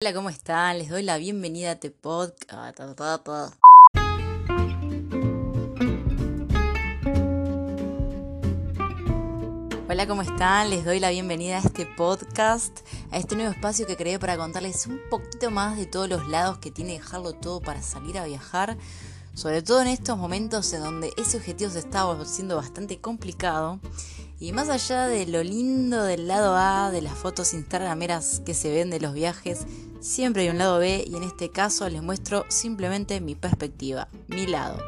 Hola, 0.00 0.14
¿cómo 0.14 0.30
están? 0.30 0.78
Les 0.78 0.90
doy 0.90 1.02
la 1.02 1.18
bienvenida 1.18 1.70
a 1.70 1.72
este 1.72 1.90
podcast. 1.90 2.78
Hola, 9.88 10.06
¿cómo 10.06 10.22
están? 10.22 10.70
Les 10.70 10.84
doy 10.84 11.00
la 11.00 11.10
bienvenida 11.10 11.56
a 11.56 11.62
este 11.62 11.84
podcast, 11.84 12.78
a 13.10 13.18
este 13.18 13.34
nuevo 13.34 13.50
espacio 13.50 13.88
que 13.88 13.96
creé 13.96 14.20
para 14.20 14.36
contarles 14.36 14.86
un 14.86 15.00
poquito 15.10 15.50
más 15.50 15.76
de 15.76 15.86
todos 15.86 16.08
los 16.08 16.28
lados 16.28 16.58
que 16.58 16.70
tiene 16.70 16.92
dejarlo 16.92 17.32
todo 17.32 17.60
para 17.60 17.82
salir 17.82 18.18
a 18.18 18.24
viajar, 18.24 18.78
sobre 19.34 19.62
todo 19.62 19.80
en 19.82 19.88
estos 19.88 20.16
momentos 20.16 20.72
en 20.74 20.82
donde 20.82 21.10
ese 21.16 21.38
objetivo 21.38 21.72
se 21.72 21.80
está 21.80 22.06
siendo 22.24 22.54
bastante 22.54 23.00
complicado. 23.00 23.80
Y 24.40 24.52
más 24.52 24.68
allá 24.68 25.08
de 25.08 25.26
lo 25.26 25.42
lindo 25.42 26.04
del 26.04 26.28
lado 26.28 26.54
A, 26.56 26.92
de 26.92 27.02
las 27.02 27.14
fotos 27.14 27.54
instagrameras 27.54 28.40
que 28.46 28.54
se 28.54 28.70
ven 28.72 28.88
de 28.88 29.00
los 29.00 29.12
viajes, 29.12 29.66
Siempre 30.00 30.42
hay 30.42 30.48
un 30.50 30.58
lado 30.58 30.78
B 30.78 31.04
y 31.06 31.16
en 31.16 31.24
este 31.24 31.50
caso 31.50 31.88
les 31.88 32.02
muestro 32.02 32.44
simplemente 32.48 33.20
mi 33.20 33.34
perspectiva, 33.34 34.08
mi 34.28 34.46
lado. 34.46 34.78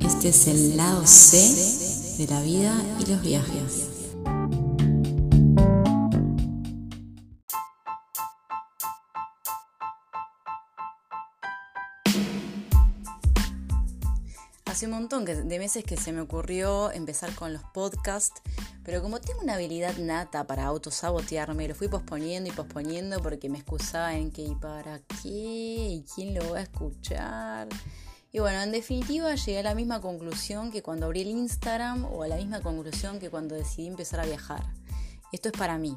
Este 0.00 0.28
es 0.30 0.46
el 0.48 0.76
lado 0.76 1.06
C 1.06 2.16
de 2.18 2.26
la 2.26 2.40
vida 2.40 2.74
y 3.00 3.10
los 3.10 3.20
viajes. 3.22 3.95
Hace 14.76 14.84
un 14.84 14.92
montón 14.92 15.24
de 15.24 15.58
meses 15.58 15.84
que 15.84 15.96
se 15.96 16.12
me 16.12 16.20
ocurrió 16.20 16.90
empezar 16.92 17.34
con 17.34 17.54
los 17.54 17.62
podcasts, 17.62 18.42
pero 18.84 19.00
como 19.00 19.22
tengo 19.22 19.40
una 19.40 19.54
habilidad 19.54 19.96
nata 19.96 20.46
para 20.46 20.66
autosabotearme, 20.66 21.66
lo 21.66 21.74
fui 21.74 21.88
posponiendo 21.88 22.50
y 22.50 22.52
posponiendo 22.52 23.22
porque 23.22 23.48
me 23.48 23.56
excusaba 23.56 24.14
en 24.14 24.30
que 24.30 24.42
¿y 24.42 24.54
para 24.54 24.98
qué? 24.98 25.30
¿Y 25.30 26.04
quién 26.14 26.34
lo 26.34 26.50
va 26.50 26.58
a 26.58 26.60
escuchar? 26.60 27.68
Y 28.30 28.38
bueno, 28.40 28.60
en 28.60 28.70
definitiva 28.70 29.34
llegué 29.34 29.60
a 29.60 29.62
la 29.62 29.74
misma 29.74 30.02
conclusión 30.02 30.70
que 30.70 30.82
cuando 30.82 31.06
abrí 31.06 31.22
el 31.22 31.28
Instagram 31.28 32.04
o 32.04 32.22
a 32.24 32.28
la 32.28 32.36
misma 32.36 32.60
conclusión 32.60 33.18
que 33.18 33.30
cuando 33.30 33.54
decidí 33.54 33.86
empezar 33.86 34.20
a 34.20 34.26
viajar. 34.26 34.62
Esto 35.32 35.48
es 35.48 35.56
para 35.56 35.78
mí. 35.78 35.96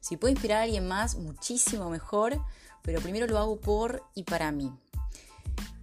Si 0.00 0.18
puedo 0.18 0.32
inspirar 0.32 0.58
a 0.58 0.62
alguien 0.64 0.86
más, 0.86 1.16
muchísimo 1.16 1.88
mejor, 1.88 2.44
pero 2.82 3.00
primero 3.00 3.26
lo 3.26 3.38
hago 3.38 3.58
por 3.58 4.02
y 4.14 4.24
para 4.24 4.52
mí. 4.52 4.70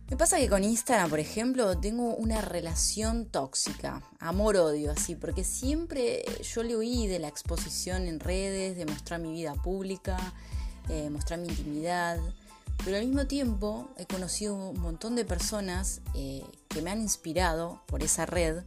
Me 0.07 0.17
pasa 0.17 0.37
que 0.37 0.47
con 0.47 0.63
Instagram, 0.63 1.09
por 1.09 1.19
ejemplo, 1.19 1.79
tengo 1.79 2.13
una 2.15 2.39
relación 2.39 3.25
tóxica, 3.25 4.03
amor-odio, 4.19 4.91
así, 4.91 5.15
porque 5.15 5.43
siempre 5.43 6.23
yo 6.43 6.61
le 6.61 6.75
oí 6.75 7.07
de 7.07 7.17
la 7.17 7.27
exposición 7.27 8.03
en 8.07 8.19
redes, 8.19 8.77
de 8.77 8.85
mostrar 8.85 9.19
mi 9.19 9.31
vida 9.33 9.55
pública, 9.55 10.15
eh, 10.89 11.09
mostrar 11.09 11.39
mi 11.39 11.47
intimidad, 11.47 12.19
pero 12.83 12.97
al 12.97 13.07
mismo 13.07 13.25
tiempo 13.25 13.89
he 13.97 14.05
conocido 14.05 14.53
un 14.53 14.79
montón 14.79 15.15
de 15.15 15.25
personas 15.25 16.01
eh, 16.13 16.43
que 16.67 16.83
me 16.83 16.91
han 16.91 17.01
inspirado 17.01 17.81
por 17.87 18.03
esa 18.03 18.27
red 18.27 18.63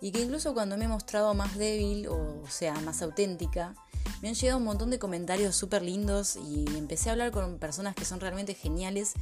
y 0.00 0.10
que 0.10 0.22
incluso 0.22 0.54
cuando 0.54 0.78
me 0.78 0.86
he 0.86 0.88
mostrado 0.88 1.34
más 1.34 1.58
débil 1.58 2.08
o 2.08 2.44
sea, 2.48 2.72
más 2.80 3.02
auténtica, 3.02 3.74
me 4.22 4.28
han 4.28 4.34
llegado 4.34 4.58
un 4.58 4.64
montón 4.64 4.88
de 4.88 4.98
comentarios 4.98 5.54
súper 5.54 5.82
lindos 5.82 6.36
y 6.36 6.64
empecé 6.78 7.10
a 7.10 7.12
hablar 7.12 7.30
con 7.30 7.58
personas 7.58 7.94
que 7.94 8.06
son 8.06 8.20
realmente 8.20 8.54
geniales 8.54 9.12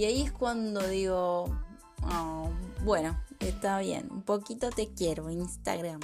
y 0.00 0.06
ahí 0.06 0.22
es 0.22 0.32
cuando 0.32 0.88
digo, 0.88 1.44
oh, 2.04 2.50
bueno, 2.84 3.22
está 3.38 3.80
bien, 3.80 4.08
un 4.10 4.22
poquito 4.22 4.70
te 4.70 4.88
quiero, 4.94 5.28
Instagram. 5.28 6.00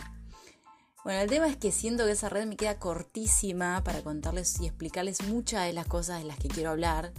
Bueno, 1.02 1.20
el 1.20 1.30
tema 1.30 1.48
es 1.48 1.56
que 1.56 1.72
siento 1.72 2.04
que 2.04 2.10
esa 2.10 2.28
red 2.28 2.44
me 2.44 2.58
queda 2.58 2.78
cortísima 2.78 3.82
para 3.82 4.02
contarles 4.02 4.60
y 4.60 4.66
explicarles 4.66 5.22
muchas 5.28 5.64
de 5.64 5.72
las 5.72 5.86
cosas 5.86 6.18
de 6.18 6.26
las 6.26 6.36
que 6.36 6.48
quiero 6.48 6.72
hablar. 6.72 7.14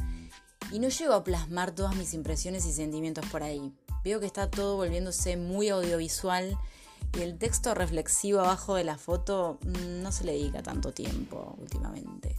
Y 0.71 0.77
no 0.77 0.89
llego 0.89 1.15
a 1.15 1.23
plasmar 1.23 1.71
todas 1.71 1.95
mis 1.95 2.13
impresiones 2.13 2.63
y 2.67 2.73
sentimientos 2.73 3.25
por 3.25 3.41
ahí. 3.41 3.73
Veo 4.03 4.19
que 4.19 4.27
está 4.27 4.51
todo 4.51 4.75
volviéndose 4.75 5.35
muy 5.35 5.69
audiovisual 5.69 6.59
y 7.17 7.21
el 7.21 7.39
texto 7.39 7.73
reflexivo 7.73 8.41
abajo 8.41 8.75
de 8.75 8.83
la 8.83 8.99
foto 8.99 9.57
mm, 9.63 10.03
no 10.03 10.11
se 10.11 10.25
le 10.25 10.33
dedica 10.33 10.61
tanto 10.61 10.93
tiempo 10.93 11.55
últimamente. 11.57 12.35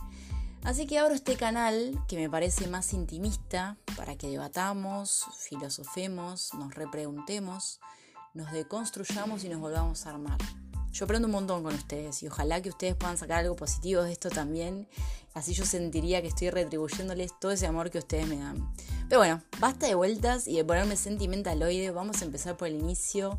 Así 0.64 0.86
que 0.86 0.98
abro 0.98 1.14
este 1.14 1.36
canal 1.36 1.98
que 2.08 2.16
me 2.16 2.28
parece 2.28 2.66
más 2.66 2.92
intimista 2.92 3.76
para 3.96 4.16
que 4.16 4.28
debatamos, 4.28 5.24
filosofemos, 5.38 6.52
nos 6.54 6.74
repreguntemos, 6.74 7.80
nos 8.34 8.52
deconstruyamos 8.52 9.44
y 9.44 9.48
nos 9.48 9.60
volvamos 9.60 10.06
a 10.06 10.10
armar. 10.10 10.38
Yo 10.92 11.04
aprendo 11.04 11.26
un 11.26 11.32
montón 11.32 11.62
con 11.62 11.74
ustedes 11.74 12.22
y 12.22 12.28
ojalá 12.28 12.60
que 12.60 12.70
ustedes 12.70 12.96
puedan 12.96 13.16
sacar 13.16 13.38
algo 13.38 13.56
positivo 13.56 14.02
de 14.02 14.12
esto 14.12 14.30
también. 14.30 14.88
Así 15.34 15.52
yo 15.54 15.64
sentiría 15.64 16.22
que 16.22 16.28
estoy 16.28 16.50
retribuyéndoles 16.50 17.38
todo 17.38 17.52
ese 17.52 17.66
amor 17.66 17.90
que 17.90 17.98
ustedes 17.98 18.26
me 18.26 18.38
dan. 18.38 18.72
Pero 19.08 19.20
bueno, 19.20 19.42
basta 19.60 19.86
de 19.86 19.94
vueltas 19.94 20.48
y 20.48 20.56
de 20.56 20.64
ponerme 20.64 20.96
sentimentaloide. 20.96 21.92
Vamos 21.92 22.20
a 22.20 22.24
empezar 22.24 22.56
por 22.56 22.68
el 22.68 22.74
inicio. 22.74 23.38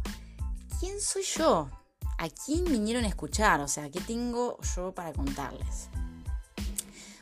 ¿Quién 0.79 1.01
soy 1.01 1.23
yo? 1.23 1.69
¿A 2.17 2.29
quién 2.29 2.63
vinieron 2.65 3.03
a 3.03 3.07
escuchar? 3.07 3.59
O 3.61 3.67
sea, 3.67 3.89
¿qué 3.89 3.99
tengo 3.99 4.57
yo 4.75 4.93
para 4.93 5.11
contarles? 5.11 5.89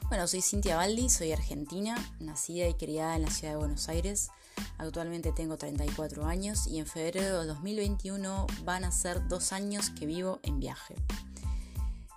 Bueno, 0.09 0.25
soy 0.25 0.41
Cintia 0.41 0.77
Baldi, 0.77 1.09
soy 1.09 1.33
argentina, 1.33 1.97
nacida 2.21 2.65
y 2.65 2.75
criada 2.75 3.17
en 3.17 3.23
la 3.23 3.29
ciudad 3.29 3.53
de 3.53 3.59
Buenos 3.59 3.89
Aires. 3.89 4.29
Actualmente 4.77 5.33
tengo 5.33 5.57
34 5.57 6.25
años 6.25 6.65
y 6.65 6.79
en 6.79 6.85
febrero 6.85 7.41
de 7.41 7.47
2021 7.47 8.47
van 8.63 8.85
a 8.85 8.91
ser 8.93 9.27
dos 9.27 9.51
años 9.51 9.89
que 9.89 10.05
vivo 10.05 10.39
en 10.43 10.61
viaje. 10.61 10.95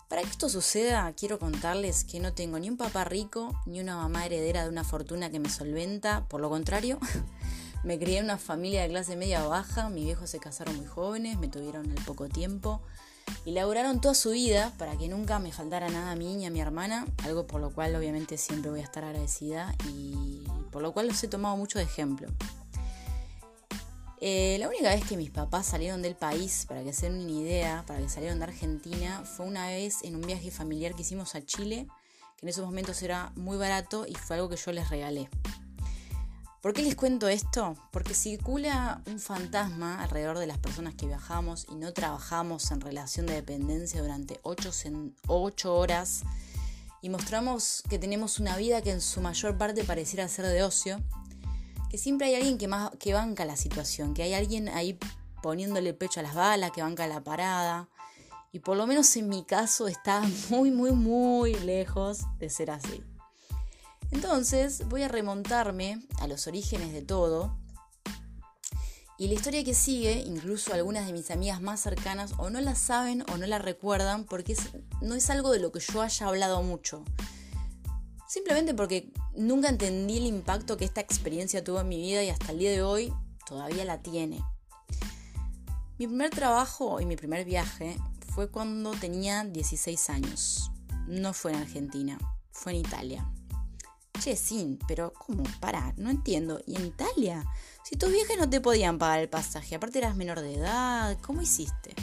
Para 0.08 0.22
que 0.22 0.28
esto 0.28 0.48
suceda, 0.48 1.12
quiero 1.16 1.40
contarles 1.40 2.04
que 2.04 2.20
no 2.20 2.32
tengo 2.32 2.60
ni 2.60 2.68
un 2.68 2.76
papá 2.76 3.02
rico 3.02 3.60
ni 3.66 3.80
una 3.80 3.96
mamá 3.96 4.24
heredera 4.24 4.62
de 4.62 4.68
una 4.68 4.84
fortuna 4.84 5.30
que 5.30 5.40
me 5.40 5.50
solventa, 5.50 6.28
por 6.28 6.40
lo 6.40 6.48
contrario, 6.48 7.00
me 7.82 7.98
crié 7.98 8.18
en 8.18 8.26
una 8.26 8.38
familia 8.38 8.82
de 8.82 8.88
clase 8.88 9.16
media 9.16 9.44
baja, 9.44 9.88
mis 9.88 10.04
viejos 10.04 10.30
se 10.30 10.38
casaron 10.38 10.76
muy 10.76 10.86
jóvenes, 10.86 11.38
me 11.38 11.48
tuvieron 11.48 11.90
al 11.90 12.04
poco 12.04 12.28
tiempo 12.28 12.82
y 13.44 13.52
laburaron 13.52 14.00
toda 14.00 14.14
su 14.14 14.30
vida 14.30 14.72
para 14.78 14.96
que 14.96 15.08
nunca 15.08 15.38
me 15.38 15.52
faltara 15.52 15.88
nada 15.88 16.12
a 16.12 16.16
mí 16.16 16.36
ni 16.36 16.46
a 16.46 16.50
mi 16.50 16.60
hermana, 16.60 17.06
algo 17.24 17.46
por 17.46 17.60
lo 17.60 17.70
cual 17.70 17.94
obviamente 17.96 18.36
siempre 18.36 18.70
voy 18.70 18.80
a 18.80 18.84
estar 18.84 19.04
agradecida 19.04 19.74
y 19.88 20.42
por 20.70 20.82
lo 20.82 20.92
cual 20.92 21.08
los 21.08 21.22
he 21.22 21.28
tomado 21.28 21.56
mucho 21.56 21.78
de 21.78 21.84
ejemplo. 21.84 22.28
Eh, 24.22 24.58
la 24.58 24.68
única 24.68 24.90
vez 24.90 25.02
que 25.06 25.16
mis 25.16 25.30
papás 25.30 25.66
salieron 25.66 26.02
del 26.02 26.14
país, 26.14 26.66
para 26.68 26.84
que 26.84 26.92
se 26.92 27.08
den 27.08 27.22
una 27.22 27.32
idea, 27.32 27.84
para 27.86 28.00
que 28.00 28.08
salieron 28.10 28.38
de 28.38 28.44
Argentina, 28.44 29.24
fue 29.24 29.46
una 29.46 29.68
vez 29.68 30.02
en 30.02 30.14
un 30.14 30.20
viaje 30.20 30.50
familiar 30.50 30.94
que 30.94 31.02
hicimos 31.02 31.34
a 31.34 31.44
Chile, 31.44 31.86
que 32.36 32.44
en 32.44 32.50
esos 32.50 32.66
momentos 32.66 33.02
era 33.02 33.32
muy 33.34 33.56
barato 33.56 34.06
y 34.06 34.14
fue 34.14 34.36
algo 34.36 34.50
que 34.50 34.56
yo 34.56 34.72
les 34.72 34.90
regalé. 34.90 35.30
¿Por 36.60 36.74
qué 36.74 36.82
les 36.82 36.94
cuento 36.94 37.26
esto? 37.26 37.74
Porque 37.90 38.12
circula 38.12 39.00
un 39.06 39.18
fantasma 39.18 40.02
alrededor 40.02 40.38
de 40.38 40.46
las 40.46 40.58
personas 40.58 40.94
que 40.94 41.06
viajamos 41.06 41.66
y 41.70 41.74
no 41.74 41.94
trabajamos 41.94 42.70
en 42.70 42.82
relación 42.82 43.24
de 43.24 43.32
dependencia 43.32 44.02
durante 44.02 44.40
8 44.42 45.74
horas 45.74 46.22
y 47.00 47.08
mostramos 47.08 47.82
que 47.88 47.98
tenemos 47.98 48.38
una 48.40 48.58
vida 48.58 48.82
que 48.82 48.90
en 48.90 49.00
su 49.00 49.22
mayor 49.22 49.56
parte 49.56 49.84
pareciera 49.84 50.28
ser 50.28 50.44
de 50.46 50.62
ocio, 50.62 51.00
que 51.88 51.96
siempre 51.96 52.26
hay 52.26 52.34
alguien 52.34 52.58
que, 52.58 52.68
más, 52.68 52.90
que 52.98 53.14
banca 53.14 53.46
la 53.46 53.56
situación, 53.56 54.12
que 54.12 54.22
hay 54.22 54.34
alguien 54.34 54.68
ahí 54.68 54.98
poniéndole 55.42 55.94
pecho 55.94 56.20
a 56.20 56.22
las 56.22 56.34
balas, 56.34 56.72
que 56.72 56.82
banca 56.82 57.06
la 57.06 57.24
parada. 57.24 57.88
Y 58.52 58.58
por 58.58 58.76
lo 58.76 58.86
menos 58.86 59.16
en 59.16 59.30
mi 59.30 59.44
caso 59.44 59.88
está 59.88 60.22
muy, 60.50 60.70
muy, 60.70 60.90
muy 60.90 61.54
lejos 61.54 62.20
de 62.38 62.50
ser 62.50 62.70
así. 62.70 63.02
Entonces 64.10 64.86
voy 64.88 65.02
a 65.02 65.08
remontarme 65.08 66.02
a 66.20 66.26
los 66.26 66.46
orígenes 66.46 66.92
de 66.92 67.02
todo. 67.02 67.56
Y 69.18 69.28
la 69.28 69.34
historia 69.34 69.62
que 69.64 69.74
sigue, 69.74 70.22
incluso 70.26 70.72
algunas 70.72 71.06
de 71.06 71.12
mis 71.12 71.30
amigas 71.30 71.60
más 71.60 71.80
cercanas 71.80 72.32
o 72.38 72.48
no 72.48 72.60
la 72.60 72.74
saben 72.74 73.22
o 73.30 73.36
no 73.36 73.46
la 73.46 73.58
recuerdan 73.58 74.24
porque 74.24 74.56
no 75.02 75.14
es 75.14 75.28
algo 75.28 75.50
de 75.52 75.60
lo 75.60 75.72
que 75.72 75.80
yo 75.80 76.00
haya 76.00 76.26
hablado 76.26 76.62
mucho. 76.62 77.04
Simplemente 78.26 78.74
porque 78.74 79.12
nunca 79.34 79.68
entendí 79.68 80.16
el 80.16 80.26
impacto 80.26 80.76
que 80.76 80.86
esta 80.86 81.00
experiencia 81.00 81.62
tuvo 81.62 81.80
en 81.80 81.88
mi 81.88 82.00
vida 82.00 82.22
y 82.22 82.30
hasta 82.30 82.52
el 82.52 82.60
día 82.60 82.70
de 82.70 82.82
hoy 82.82 83.12
todavía 83.46 83.84
la 83.84 84.00
tiene. 84.00 84.42
Mi 85.98 86.06
primer 86.06 86.30
trabajo 86.30 87.00
y 87.00 87.04
mi 87.04 87.16
primer 87.16 87.44
viaje 87.44 87.98
fue 88.34 88.48
cuando 88.48 88.92
tenía 88.92 89.44
16 89.44 90.08
años. 90.08 90.70
No 91.06 91.34
fue 91.34 91.52
en 91.52 91.58
Argentina, 91.58 92.18
fue 92.52 92.72
en 92.72 92.78
Italia. 92.78 93.30
Che, 94.18 94.36
sí, 94.36 94.78
pero 94.88 95.12
¿cómo? 95.12 95.44
Pará, 95.60 95.94
no 95.96 96.10
entiendo. 96.10 96.60
¿Y 96.66 96.76
en 96.76 96.86
Italia? 96.86 97.44
Si 97.84 97.96
tus 97.96 98.10
viajes 98.10 98.36
no 98.38 98.50
te 98.50 98.60
podían 98.60 98.98
pagar 98.98 99.20
el 99.20 99.28
pasaje, 99.28 99.74
aparte 99.74 99.98
eras 99.98 100.16
menor 100.16 100.40
de 100.40 100.54
edad, 100.54 101.16
¿cómo 101.22 101.40
hiciste? 101.40 101.94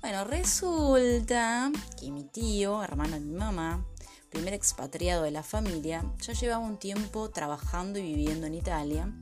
Bueno, 0.00 0.24
resulta 0.24 1.70
que 1.98 2.10
mi 2.10 2.24
tío, 2.24 2.82
hermano 2.82 3.14
de 3.14 3.20
mi 3.20 3.34
mamá, 3.34 3.84
primer 4.30 4.54
expatriado 4.54 5.24
de 5.24 5.30
la 5.30 5.42
familia, 5.42 6.04
ya 6.20 6.32
llevaba 6.32 6.64
un 6.64 6.78
tiempo 6.78 7.30
trabajando 7.30 7.98
y 7.98 8.02
viviendo 8.02 8.46
en 8.46 8.54
Italia, 8.54 9.12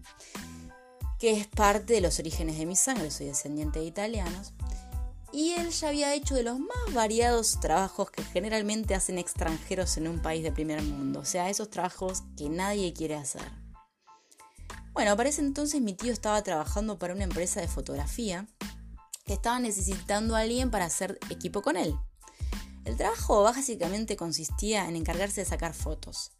que 1.19 1.33
es 1.33 1.47
parte 1.47 1.95
de 1.95 2.01
los 2.01 2.19
orígenes 2.19 2.59
de 2.59 2.67
mi 2.67 2.77
sangre, 2.77 3.11
soy 3.11 3.27
descendiente 3.27 3.79
de 3.79 3.87
italianos, 3.87 4.53
y 5.35 5.51
él 5.55 5.71
ya 5.71 5.89
había 5.89 6.15
hecho 6.15 6.37
de 6.37 6.45
los 6.45 6.61
más 6.61 6.95
variados 6.95 7.59
trabajos 7.59 8.09
que 8.13 8.23
generalmente 8.23 8.95
hacen 8.95 9.19
extranjeros 9.19 9.97
en 9.97 10.07
un 10.07 10.21
país 10.21 10.45
de 10.45 10.53
primer 10.53 10.81
mundo, 10.81 11.21
o 11.21 11.25
sea, 11.25 11.51
esos 11.51 11.71
trabajos 11.71 12.23
que 12.37 12.49
nadie 12.49 12.93
quiere 12.93 13.17
hacer. 13.17 13.43
Bueno, 14.93 15.17
para 15.17 15.31
ese 15.31 15.41
entonces 15.41 15.81
mi 15.81 15.93
tío 15.93 16.13
estaba 16.13 16.41
trabajando 16.45 17.01
para 17.01 17.15
una 17.15 17.25
empresa 17.25 17.61
de 17.61 17.67
fotografía 17.67 18.47
que 19.27 19.33
estaba 19.33 19.59
necesitando 19.59 20.37
a 20.37 20.41
alguien 20.41 20.71
para 20.71 20.85
hacer 20.85 21.19
equipo 21.31 21.63
con 21.63 21.77
él. 21.77 21.97
El 22.85 22.97
trabajo 22.97 23.43
básicamente 23.43 24.17
consistía 24.17 24.89
en 24.89 24.95
encargarse 24.95 25.41
de 25.41 25.47
sacar 25.47 25.75
fotos. 25.75 26.31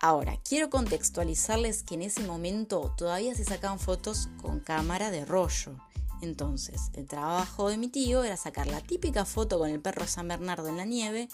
Ahora, 0.00 0.38
quiero 0.48 0.70
contextualizarles 0.70 1.82
que 1.82 1.94
en 1.94 2.02
ese 2.02 2.22
momento 2.22 2.94
todavía 2.96 3.34
se 3.34 3.44
sacaban 3.44 3.80
fotos 3.80 4.28
con 4.40 4.60
cámara 4.60 5.10
de 5.10 5.24
rollo. 5.24 5.80
Entonces, 6.22 6.90
el 6.94 7.06
trabajo 7.06 7.68
de 7.68 7.76
mi 7.76 7.88
tío 7.88 8.24
era 8.24 8.36
sacar 8.36 8.66
la 8.66 8.80
típica 8.80 9.24
foto 9.24 9.58
con 9.58 9.70
el 9.70 9.80
perro 9.80 10.06
San 10.06 10.28
Bernardo 10.28 10.68
en 10.68 10.76
la 10.76 10.84
nieve 10.84 11.28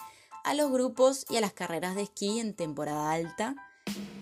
a 0.45 0.55
los 0.55 0.71
grupos 0.71 1.25
y 1.31 1.37
a 1.37 1.41
las 1.41 1.53
carreras 1.53 1.95
de 1.95 2.03
esquí 2.03 2.41
en 2.41 2.55
temporada 2.55 3.13
alta. 3.13 3.55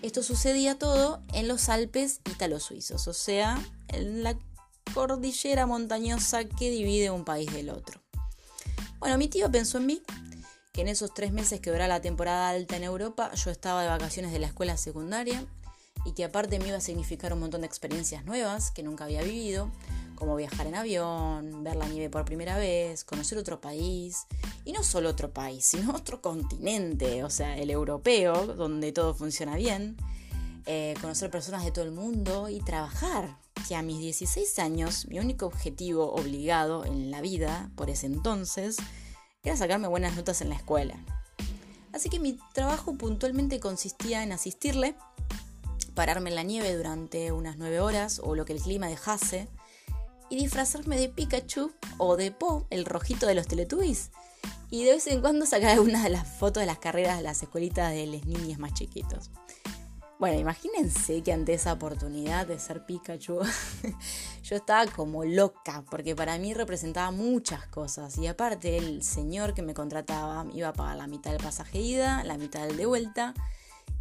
Esto 0.02 0.22
sucedía 0.22 0.78
todo 0.78 1.22
en 1.32 1.48
los 1.48 1.68
Alpes 1.68 2.20
ítalo-suizos, 2.30 3.08
o 3.08 3.14
sea, 3.14 3.58
en 3.88 4.22
la 4.22 4.38
cordillera 4.94 5.66
montañosa 5.66 6.44
que 6.44 6.70
divide 6.70 7.10
un 7.10 7.24
país 7.24 7.52
del 7.52 7.70
otro. 7.70 8.00
Bueno, 8.98 9.16
mi 9.16 9.28
tío 9.28 9.50
pensó 9.50 9.78
en 9.78 9.86
mí, 9.86 10.02
que 10.72 10.82
en 10.82 10.88
esos 10.88 11.14
tres 11.14 11.32
meses 11.32 11.60
que 11.60 11.70
dura 11.70 11.88
la 11.88 12.00
temporada 12.00 12.50
alta 12.50 12.76
en 12.76 12.84
Europa, 12.84 13.32
yo 13.34 13.50
estaba 13.50 13.82
de 13.82 13.88
vacaciones 13.88 14.32
de 14.32 14.38
la 14.38 14.46
escuela 14.46 14.76
secundaria 14.76 15.46
y 16.04 16.12
que 16.12 16.24
aparte 16.24 16.58
me 16.58 16.68
iba 16.68 16.76
a 16.76 16.80
significar 16.80 17.32
un 17.32 17.40
montón 17.40 17.62
de 17.62 17.66
experiencias 17.66 18.24
nuevas 18.24 18.70
que 18.70 18.82
nunca 18.82 19.04
había 19.04 19.22
vivido 19.22 19.70
como 20.20 20.36
viajar 20.36 20.66
en 20.66 20.74
avión, 20.74 21.64
ver 21.64 21.76
la 21.76 21.88
nieve 21.88 22.10
por 22.10 22.26
primera 22.26 22.58
vez, 22.58 23.04
conocer 23.04 23.38
otro 23.38 23.60
país, 23.60 24.26
y 24.66 24.72
no 24.72 24.84
solo 24.84 25.08
otro 25.08 25.32
país, 25.32 25.64
sino 25.64 25.92
otro 25.96 26.20
continente, 26.20 27.24
o 27.24 27.30
sea, 27.30 27.56
el 27.56 27.70
europeo, 27.70 28.46
donde 28.46 28.92
todo 28.92 29.14
funciona 29.14 29.56
bien, 29.56 29.96
eh, 30.66 30.94
conocer 31.00 31.30
personas 31.30 31.64
de 31.64 31.72
todo 31.72 31.86
el 31.86 31.90
mundo 31.90 32.50
y 32.50 32.60
trabajar, 32.60 33.38
que 33.66 33.74
a 33.74 33.82
mis 33.82 33.98
16 33.98 34.58
años 34.58 35.06
mi 35.08 35.18
único 35.18 35.46
objetivo 35.46 36.12
obligado 36.12 36.84
en 36.84 37.10
la 37.10 37.22
vida, 37.22 37.70
por 37.74 37.88
ese 37.88 38.06
entonces, 38.06 38.76
era 39.42 39.56
sacarme 39.56 39.88
buenas 39.88 40.16
notas 40.16 40.42
en 40.42 40.50
la 40.50 40.56
escuela. 40.56 40.96
Así 41.92 42.08
que 42.08 42.20
mi 42.20 42.38
trabajo 42.52 42.94
puntualmente 42.94 43.58
consistía 43.58 44.22
en 44.22 44.32
asistirle, 44.32 44.94
pararme 46.00 46.30
en 46.30 46.36
la 46.36 46.44
nieve 46.44 46.74
durante 46.74 47.30
unas 47.30 47.58
9 47.58 47.78
horas 47.78 48.22
o 48.24 48.34
lo 48.34 48.46
que 48.46 48.54
el 48.54 48.62
clima 48.62 48.88
dejase, 48.88 49.48
y 50.30 50.36
disfrazarme 50.36 50.98
de 50.98 51.10
Pikachu 51.10 51.72
o 51.98 52.16
de 52.16 52.30
Po, 52.30 52.66
el 52.70 52.86
rojito 52.86 53.26
de 53.26 53.34
los 53.34 53.46
Teletubbies. 53.46 54.10
Y 54.70 54.84
de 54.84 54.92
vez 54.92 55.06
en 55.08 55.20
cuando 55.20 55.44
sacar 55.44 55.72
algunas 55.72 56.02
de 56.02 56.08
las 56.08 56.26
fotos 56.26 56.62
de 56.62 56.66
las 56.66 56.78
carreras 56.78 57.18
de 57.18 57.22
las 57.22 57.42
escuelitas 57.42 57.92
de 57.92 58.06
los 58.06 58.24
niños 58.24 58.58
más 58.58 58.72
chiquitos. 58.72 59.30
Bueno, 60.18 60.40
imagínense 60.40 61.22
que 61.22 61.34
ante 61.34 61.52
esa 61.52 61.74
oportunidad 61.74 62.46
de 62.46 62.58
ser 62.58 62.86
Pikachu, 62.86 63.40
yo 64.42 64.56
estaba 64.56 64.86
como 64.86 65.26
loca, 65.26 65.84
porque 65.90 66.16
para 66.16 66.38
mí 66.38 66.54
representaba 66.54 67.10
muchas 67.10 67.66
cosas. 67.66 68.16
Y 68.16 68.26
aparte, 68.26 68.78
el 68.78 69.02
señor 69.02 69.52
que 69.52 69.60
me 69.60 69.74
contrataba 69.74 70.46
iba 70.54 70.68
a 70.68 70.72
pagar 70.72 70.96
la 70.96 71.06
mitad 71.06 71.32
del 71.32 71.42
pasaje 71.42 71.78
ida, 71.78 72.24
la 72.24 72.38
mitad 72.38 72.66
del 72.66 72.78
de 72.78 72.86
vuelta, 72.86 73.34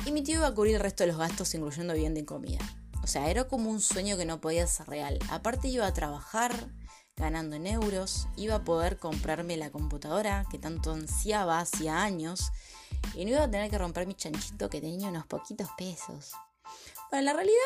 y 0.06 0.12
mi 0.12 0.24
tío 0.24 0.36
iba 0.36 0.48
a 0.48 0.54
cubrir 0.54 0.76
el 0.76 0.82
resto 0.82 1.04
de 1.04 1.08
los 1.08 1.18
gastos, 1.18 1.54
incluyendo 1.54 1.94
vivienda 1.94 2.20
y 2.20 2.26
comida. 2.26 2.60
O 3.04 3.08
sea, 3.08 3.30
era 3.30 3.48
como 3.48 3.70
un 3.70 3.82
sueño 3.82 4.18
que 4.18 4.26
no 4.26 4.40
podía 4.42 4.66
ser 4.68 4.88
real. 4.88 5.20
Aparte 5.30 5.68
iba 5.68 5.88
a 5.88 5.94
trabajar 5.94 6.54
ganando 7.16 7.56
en 7.56 7.68
euros, 7.68 8.28
iba 8.38 8.56
a 8.56 8.64
poder 8.64 8.98
comprarme 8.98 9.58
la 9.58 9.72
computadora 9.72 10.46
que 10.50 10.58
tanto 10.58 10.94
ansiaba 10.94 11.60
hacía 11.60 12.02
años 12.02 12.52
y 13.14 13.26
no 13.26 13.32
iba 13.32 13.44
a 13.44 13.52
tener 13.52 13.70
que 13.70 13.78
romper 13.78 14.08
mi 14.08 14.16
chanchito 14.16 14.70
que 14.70 14.80
tenía 14.80 15.10
unos 15.10 15.26
poquitos 15.28 15.70
pesos. 15.78 16.32
Bueno, 17.12 17.26
la 17.26 17.34
realidad 17.34 17.58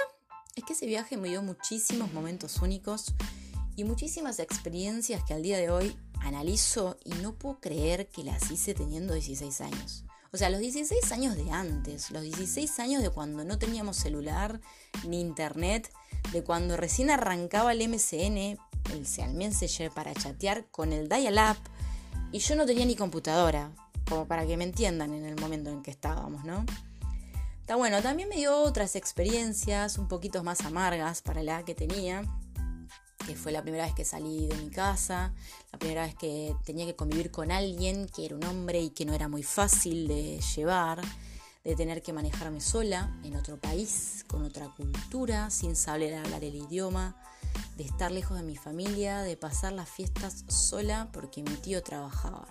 es 0.55 0.63
que 0.63 0.73
ese 0.73 0.87
viaje 0.87 1.17
me 1.17 1.29
dio 1.29 1.43
muchísimos 1.43 2.11
momentos 2.13 2.61
únicos 2.61 3.13
y 3.75 3.83
muchísimas 3.83 4.39
experiencias 4.39 5.23
que 5.23 5.33
al 5.33 5.43
día 5.43 5.57
de 5.57 5.69
hoy 5.69 5.95
analizo 6.21 6.97
y 7.03 7.13
no 7.15 7.33
puedo 7.33 7.59
creer 7.59 8.07
que 8.07 8.23
las 8.23 8.49
hice 8.49 8.73
teniendo 8.73 9.13
16 9.13 9.61
años. 9.61 10.03
O 10.33 10.37
sea, 10.37 10.49
los 10.49 10.61
16 10.61 11.11
años 11.11 11.35
de 11.35 11.51
antes, 11.51 12.09
los 12.09 12.23
16 12.23 12.79
años 12.79 13.03
de 13.03 13.11
cuando 13.11 13.43
no 13.43 13.59
teníamos 13.59 13.97
celular 13.97 14.59
ni 15.07 15.21
internet, 15.21 15.91
de 16.31 16.43
cuando 16.43 16.75
recién 16.75 17.11
arrancaba 17.11 17.71
el 17.71 17.87
MCN, 17.87 18.57
el 18.91 19.05
Seal 19.05 19.35
Messenger 19.35 19.91
para 19.91 20.15
chatear 20.15 20.65
con 20.71 20.91
el 20.91 21.07
dial-up, 21.07 21.57
y 22.31 22.39
yo 22.39 22.55
no 22.55 22.65
tenía 22.65 22.83
ni 22.83 22.95
computadora, 22.95 23.69
como 24.09 24.27
para 24.27 24.47
que 24.47 24.57
me 24.57 24.63
entiendan 24.63 25.13
en 25.13 25.23
el 25.23 25.39
momento 25.39 25.69
en 25.69 25.83
que 25.83 25.91
estábamos, 25.91 26.43
¿no? 26.43 26.65
Está 27.61 27.75
bueno, 27.75 28.01
también 28.01 28.27
me 28.27 28.37
dio 28.37 28.57
otras 28.57 28.95
experiencias 28.95 29.99
un 29.99 30.07
poquito 30.07 30.43
más 30.43 30.61
amargas 30.61 31.21
para 31.21 31.43
la 31.43 31.63
que 31.63 31.75
tenía 31.75 32.23
que 33.25 33.35
fue 33.35 33.51
la 33.51 33.61
primera 33.61 33.85
vez 33.85 33.93
que 33.93 34.05
salí 34.05 34.47
de 34.47 34.55
mi 34.57 34.69
casa, 34.69 35.33
la 35.71 35.79
primera 35.79 36.03
vez 36.03 36.15
que 36.15 36.55
tenía 36.65 36.85
que 36.85 36.95
convivir 36.95 37.31
con 37.31 37.51
alguien 37.51 38.07
que 38.07 38.25
era 38.25 38.35
un 38.35 38.43
hombre 38.43 38.81
y 38.81 38.89
que 38.89 39.05
no 39.05 39.13
era 39.13 39.27
muy 39.27 39.43
fácil 39.43 40.07
de 40.07 40.39
llevar, 40.55 41.01
de 41.63 41.75
tener 41.75 42.01
que 42.01 42.13
manejarme 42.13 42.59
sola 42.59 43.17
en 43.23 43.35
otro 43.35 43.57
país, 43.57 44.25
con 44.27 44.43
otra 44.43 44.69
cultura, 44.75 45.49
sin 45.49 45.75
saber 45.75 46.13
hablar 46.15 46.43
el 46.43 46.55
idioma, 46.55 47.15
de 47.77 47.83
estar 47.83 48.11
lejos 48.11 48.37
de 48.37 48.43
mi 48.43 48.57
familia, 48.57 49.21
de 49.21 49.37
pasar 49.37 49.73
las 49.73 49.89
fiestas 49.89 50.43
sola 50.47 51.09
porque 51.13 51.43
mi 51.43 51.55
tío 51.55 51.81
trabajaba. 51.81 52.47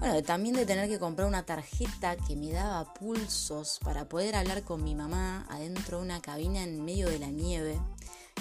Bueno, 0.00 0.22
también 0.22 0.56
de 0.56 0.64
tener 0.64 0.88
que 0.88 0.98
comprar 0.98 1.28
una 1.28 1.44
tarjeta 1.44 2.16
que 2.16 2.34
me 2.34 2.52
daba 2.52 2.94
pulsos 2.94 3.78
para 3.84 4.08
poder 4.08 4.34
hablar 4.34 4.62
con 4.64 4.82
mi 4.82 4.94
mamá 4.94 5.46
adentro 5.50 5.98
de 5.98 6.04
una 6.04 6.22
cabina 6.22 6.62
en 6.62 6.82
medio 6.82 7.08
de 7.10 7.18
la 7.18 7.28
nieve 7.28 7.78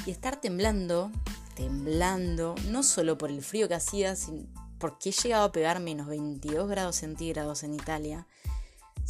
y 0.06 0.12
estar 0.12 0.40
temblando, 0.40 1.12
temblando, 1.56 2.56
no 2.68 2.84
solo 2.84 3.18
por 3.18 3.30
el 3.30 3.44
frío 3.44 3.68
que 3.68 3.76
hacía, 3.76 4.16
sino 4.16 4.48
porque 4.80 5.10
he 5.10 5.12
llegado 5.12 5.46
a 5.46 5.52
pegar 5.52 5.80
menos 5.80 6.08
22 6.08 6.70
grados 6.70 6.96
centígrados 6.98 7.64
en 7.64 7.74
Italia, 7.74 8.28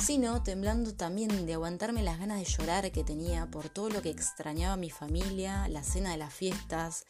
sino 0.03 0.41
temblando 0.41 0.93
también 0.95 1.45
de 1.45 1.53
aguantarme 1.53 2.01
las 2.01 2.19
ganas 2.19 2.39
de 2.39 2.45
llorar 2.45 2.91
que 2.91 3.03
tenía 3.03 3.45
por 3.47 3.69
todo 3.69 3.89
lo 3.89 4.01
que 4.01 4.09
extrañaba 4.09 4.73
a 4.73 4.77
mi 4.77 4.89
familia, 4.89 5.67
la 5.67 5.83
cena 5.83 6.11
de 6.11 6.17
las 6.17 6.33
fiestas, 6.33 7.05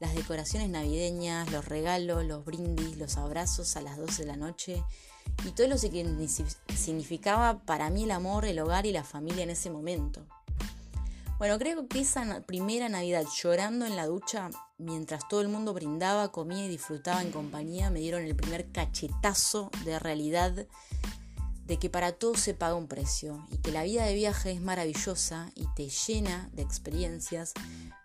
las 0.00 0.14
decoraciones 0.14 0.68
navideñas, 0.68 1.50
los 1.50 1.64
regalos, 1.64 2.24
los 2.24 2.44
brindis, 2.44 2.96
los 2.98 3.16
abrazos 3.16 3.76
a 3.76 3.80
las 3.80 3.96
12 3.96 4.22
de 4.22 4.28
la 4.28 4.36
noche 4.36 4.84
y 5.46 5.50
todo 5.52 5.68
lo 5.68 5.76
que 5.76 6.28
significaba 6.76 7.60
para 7.60 7.88
mí 7.90 8.04
el 8.04 8.10
amor, 8.10 8.44
el 8.44 8.58
hogar 8.58 8.84
y 8.86 8.92
la 8.92 9.04
familia 9.04 9.44
en 9.44 9.50
ese 9.50 9.70
momento. 9.70 10.26
Bueno, 11.38 11.58
creo 11.58 11.88
que 11.88 12.00
esa 12.00 12.42
primera 12.42 12.88
Navidad 12.88 13.24
llorando 13.36 13.86
en 13.86 13.96
la 13.96 14.06
ducha, 14.06 14.50
mientras 14.78 15.26
todo 15.28 15.40
el 15.40 15.48
mundo 15.48 15.74
brindaba, 15.74 16.30
comía 16.30 16.66
y 16.66 16.68
disfrutaba 16.68 17.22
en 17.22 17.32
compañía, 17.32 17.90
me 17.90 17.98
dieron 17.98 18.22
el 18.22 18.36
primer 18.36 18.70
cachetazo 18.70 19.70
de 19.84 19.98
realidad 19.98 20.66
de 21.66 21.78
que 21.78 21.90
para 21.90 22.12
todo 22.12 22.36
se 22.36 22.54
paga 22.54 22.74
un 22.74 22.86
precio 22.86 23.46
y 23.50 23.58
que 23.58 23.72
la 23.72 23.82
vida 23.82 24.04
de 24.04 24.14
viaje 24.14 24.52
es 24.52 24.60
maravillosa 24.60 25.50
y 25.54 25.66
te 25.74 25.88
llena 25.88 26.50
de 26.52 26.62
experiencias, 26.62 27.52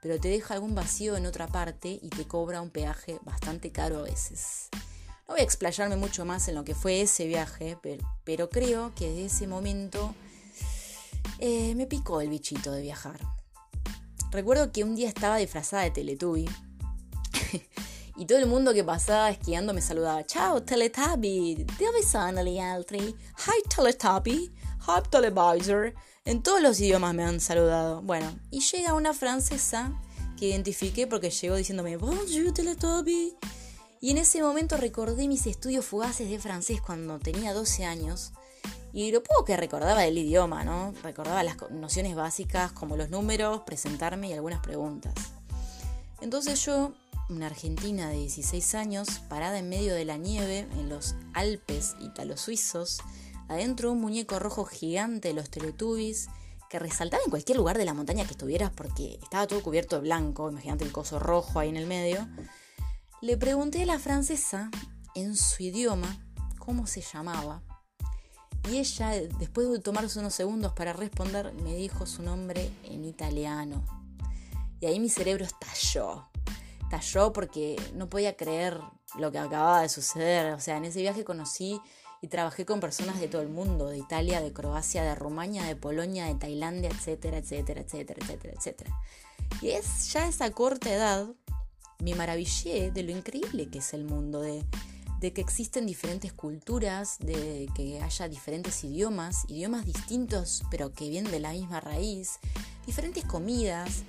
pero 0.01 0.19
te 0.19 0.29
deja 0.29 0.55
algún 0.55 0.73
vacío 0.75 1.15
en 1.15 1.25
otra 1.25 1.47
parte 1.47 1.99
y 2.01 2.09
te 2.09 2.25
cobra 2.25 2.61
un 2.61 2.71
peaje 2.71 3.19
bastante 3.23 3.71
caro 3.71 3.99
a 3.99 4.03
veces. 4.03 4.69
No 5.27 5.35
voy 5.35 5.41
a 5.41 5.43
explayarme 5.43 5.97
mucho 5.97 6.25
más 6.25 6.47
en 6.47 6.55
lo 6.55 6.63
que 6.63 6.73
fue 6.73 7.01
ese 7.01 7.27
viaje, 7.27 7.77
pero, 8.23 8.49
creo 8.49 8.95
que 8.95 9.09
desde 9.09 9.25
ese 9.25 9.47
momento 9.47 10.15
eh, 11.37 11.75
me 11.75 11.85
picó 11.85 12.21
el 12.21 12.29
bichito 12.29 12.71
de 12.71 12.81
viajar. 12.81 13.19
Recuerdo 14.31 14.71
que 14.71 14.83
un 14.83 14.95
día 14.95 15.07
estaba 15.07 15.37
disfrazada 15.37 15.83
de 15.83 15.91
Teletubby 15.91 16.47
y 18.15 18.25
todo 18.25 18.37
el 18.37 18.45
mundo 18.45 18.73
que 18.73 18.83
pasaba 18.83 19.29
esquiando 19.29 19.73
me 19.73 19.81
saludaba. 19.81 20.23
Ciao 20.23 20.61
Teletubby, 20.61 21.65
dove 21.79 22.03
sono 22.03 22.43
gli 22.43 22.59
altri? 22.59 22.99
Hi 22.99 23.69
Teletubby, 23.75 24.51
hi 24.87 25.09
Televisor. 25.09 25.93
En 26.25 26.43
todos 26.43 26.61
los 26.61 26.79
idiomas 26.79 27.15
me 27.15 27.23
han 27.23 27.39
saludado. 27.39 28.01
Bueno, 28.03 28.31
y 28.51 28.59
llega 28.59 28.93
una 28.93 29.13
francesa 29.13 29.99
que 30.37 30.49
identifiqué 30.49 31.07
porque 31.07 31.31
llegó 31.31 31.55
diciéndome 31.55 31.97
Bonjour 31.97 32.53
Teletubby. 32.53 33.35
Y 34.01 34.11
en 34.11 34.19
ese 34.19 34.41
momento 34.41 34.77
recordé 34.77 35.27
mis 35.27 35.47
estudios 35.47 35.85
fugaces 35.85 36.29
de 36.29 36.39
francés 36.39 36.81
cuando 36.81 37.19
tenía 37.19 37.53
12 37.53 37.83
años 37.85 38.31
y 38.93 39.11
lo 39.11 39.23
poco 39.23 39.45
que 39.45 39.57
recordaba 39.57 40.01
del 40.01 40.17
idioma, 40.17 40.63
¿no? 40.63 40.93
Recordaba 41.03 41.43
las 41.43 41.57
nociones 41.71 42.15
básicas 42.15 42.71
como 42.71 42.97
los 42.97 43.09
números, 43.09 43.61
presentarme 43.65 44.29
y 44.29 44.33
algunas 44.33 44.61
preguntas. 44.61 45.13
Entonces 46.21 46.63
yo, 46.65 46.93
una 47.29 47.45
argentina 47.45 48.09
de 48.09 48.17
16 48.17 48.75
años, 48.75 49.07
parada 49.29 49.59
en 49.59 49.69
medio 49.69 49.93
de 49.93 50.05
la 50.05 50.17
nieve 50.17 50.67
en 50.77 50.89
los 50.89 51.15
Alpes 51.33 51.95
italo-suizos, 51.99 52.99
adentro 53.47 53.91
un 53.91 54.01
muñeco 54.01 54.39
rojo 54.39 54.65
gigante 54.65 55.29
de 55.29 55.33
los 55.33 55.49
Teletubbies, 55.49 56.29
que 56.69 56.79
resaltaba 56.79 57.23
en 57.25 57.31
cualquier 57.31 57.57
lugar 57.57 57.77
de 57.77 57.85
la 57.85 57.95
montaña 57.95 58.25
que 58.25 58.31
estuvieras 58.31 58.71
porque 58.71 59.19
estaba 59.23 59.47
todo 59.47 59.63
cubierto 59.63 59.95
de 59.95 60.03
blanco, 60.03 60.49
imagínate 60.49 60.85
el 60.85 60.91
coso 60.91 61.17
rojo 61.17 61.59
ahí 61.59 61.69
en 61.69 61.77
el 61.77 61.87
medio. 61.87 62.27
Le 63.21 63.37
pregunté 63.37 63.83
a 63.83 63.85
la 63.85 63.99
francesa 63.99 64.69
en 65.15 65.35
su 65.35 65.63
idioma 65.63 66.23
cómo 66.59 66.85
se 66.85 67.01
llamaba. 67.01 67.63
Y 68.69 68.77
ella, 68.77 69.11
después 69.39 69.69
de 69.69 69.79
tomarse 69.79 70.19
unos 70.19 70.33
segundos 70.33 70.73
para 70.73 70.93
responder, 70.93 71.53
me 71.63 71.75
dijo 71.75 72.05
su 72.05 72.21
nombre 72.21 72.71
en 72.83 73.05
italiano. 73.05 73.83
Y 74.79 74.85
ahí 74.85 74.99
mi 74.99 75.09
cerebro 75.09 75.45
estalló. 75.45 76.27
Estalló 76.83 77.33
porque 77.33 77.75
no 77.95 78.09
podía 78.09 78.35
creer 78.35 78.79
lo 79.17 79.31
que 79.31 79.39
acababa 79.39 79.81
de 79.81 79.89
suceder. 79.89 80.53
O 80.53 80.59
sea, 80.59 80.77
en 80.77 80.85
ese 80.85 81.01
viaje 81.01 81.23
conocí 81.23 81.79
y 82.21 82.27
trabajé 82.27 82.65
con 82.65 82.79
personas 82.79 83.19
de 83.19 83.27
todo 83.27 83.41
el 83.41 83.49
mundo, 83.49 83.87
de 83.87 83.97
Italia, 83.97 84.41
de 84.41 84.51
Croacia, 84.51 85.03
de 85.03 85.15
Rumania, 85.15 85.63
de 85.63 85.75
Polonia, 85.75 86.25
de 86.25 86.35
Tailandia, 86.35 86.89
etcétera, 86.89 87.37
etcétera, 87.37 87.81
etcétera, 87.81 88.19
etcétera, 88.21 88.53
etcétera. 88.57 89.01
Y 89.61 89.69
es 89.69 90.11
ya 90.11 90.27
esa 90.27 90.51
corta 90.51 90.93
edad 90.93 91.27
me 91.99 92.15
maravillé 92.15 92.91
de 92.91 93.03
lo 93.03 93.11
increíble 93.11 93.69
que 93.69 93.79
es 93.79 93.93
el 93.93 94.03
mundo, 94.03 94.41
de, 94.41 94.65
de 95.19 95.33
que 95.33 95.41
existen 95.41 95.85
diferentes 95.85 96.31
culturas, 96.31 97.17
de 97.19 97.69
que 97.75 98.01
haya 98.01 98.29
diferentes 98.29 98.83
idiomas, 98.83 99.43
idiomas 99.49 99.85
distintos 99.85 100.63
pero 100.71 100.93
que 100.93 101.09
vienen 101.09 101.31
de 101.31 101.39
la 101.39 101.51
misma 101.51 101.81
raíz, 101.81 102.39
diferentes 102.85 103.25
comidas, 103.25 104.03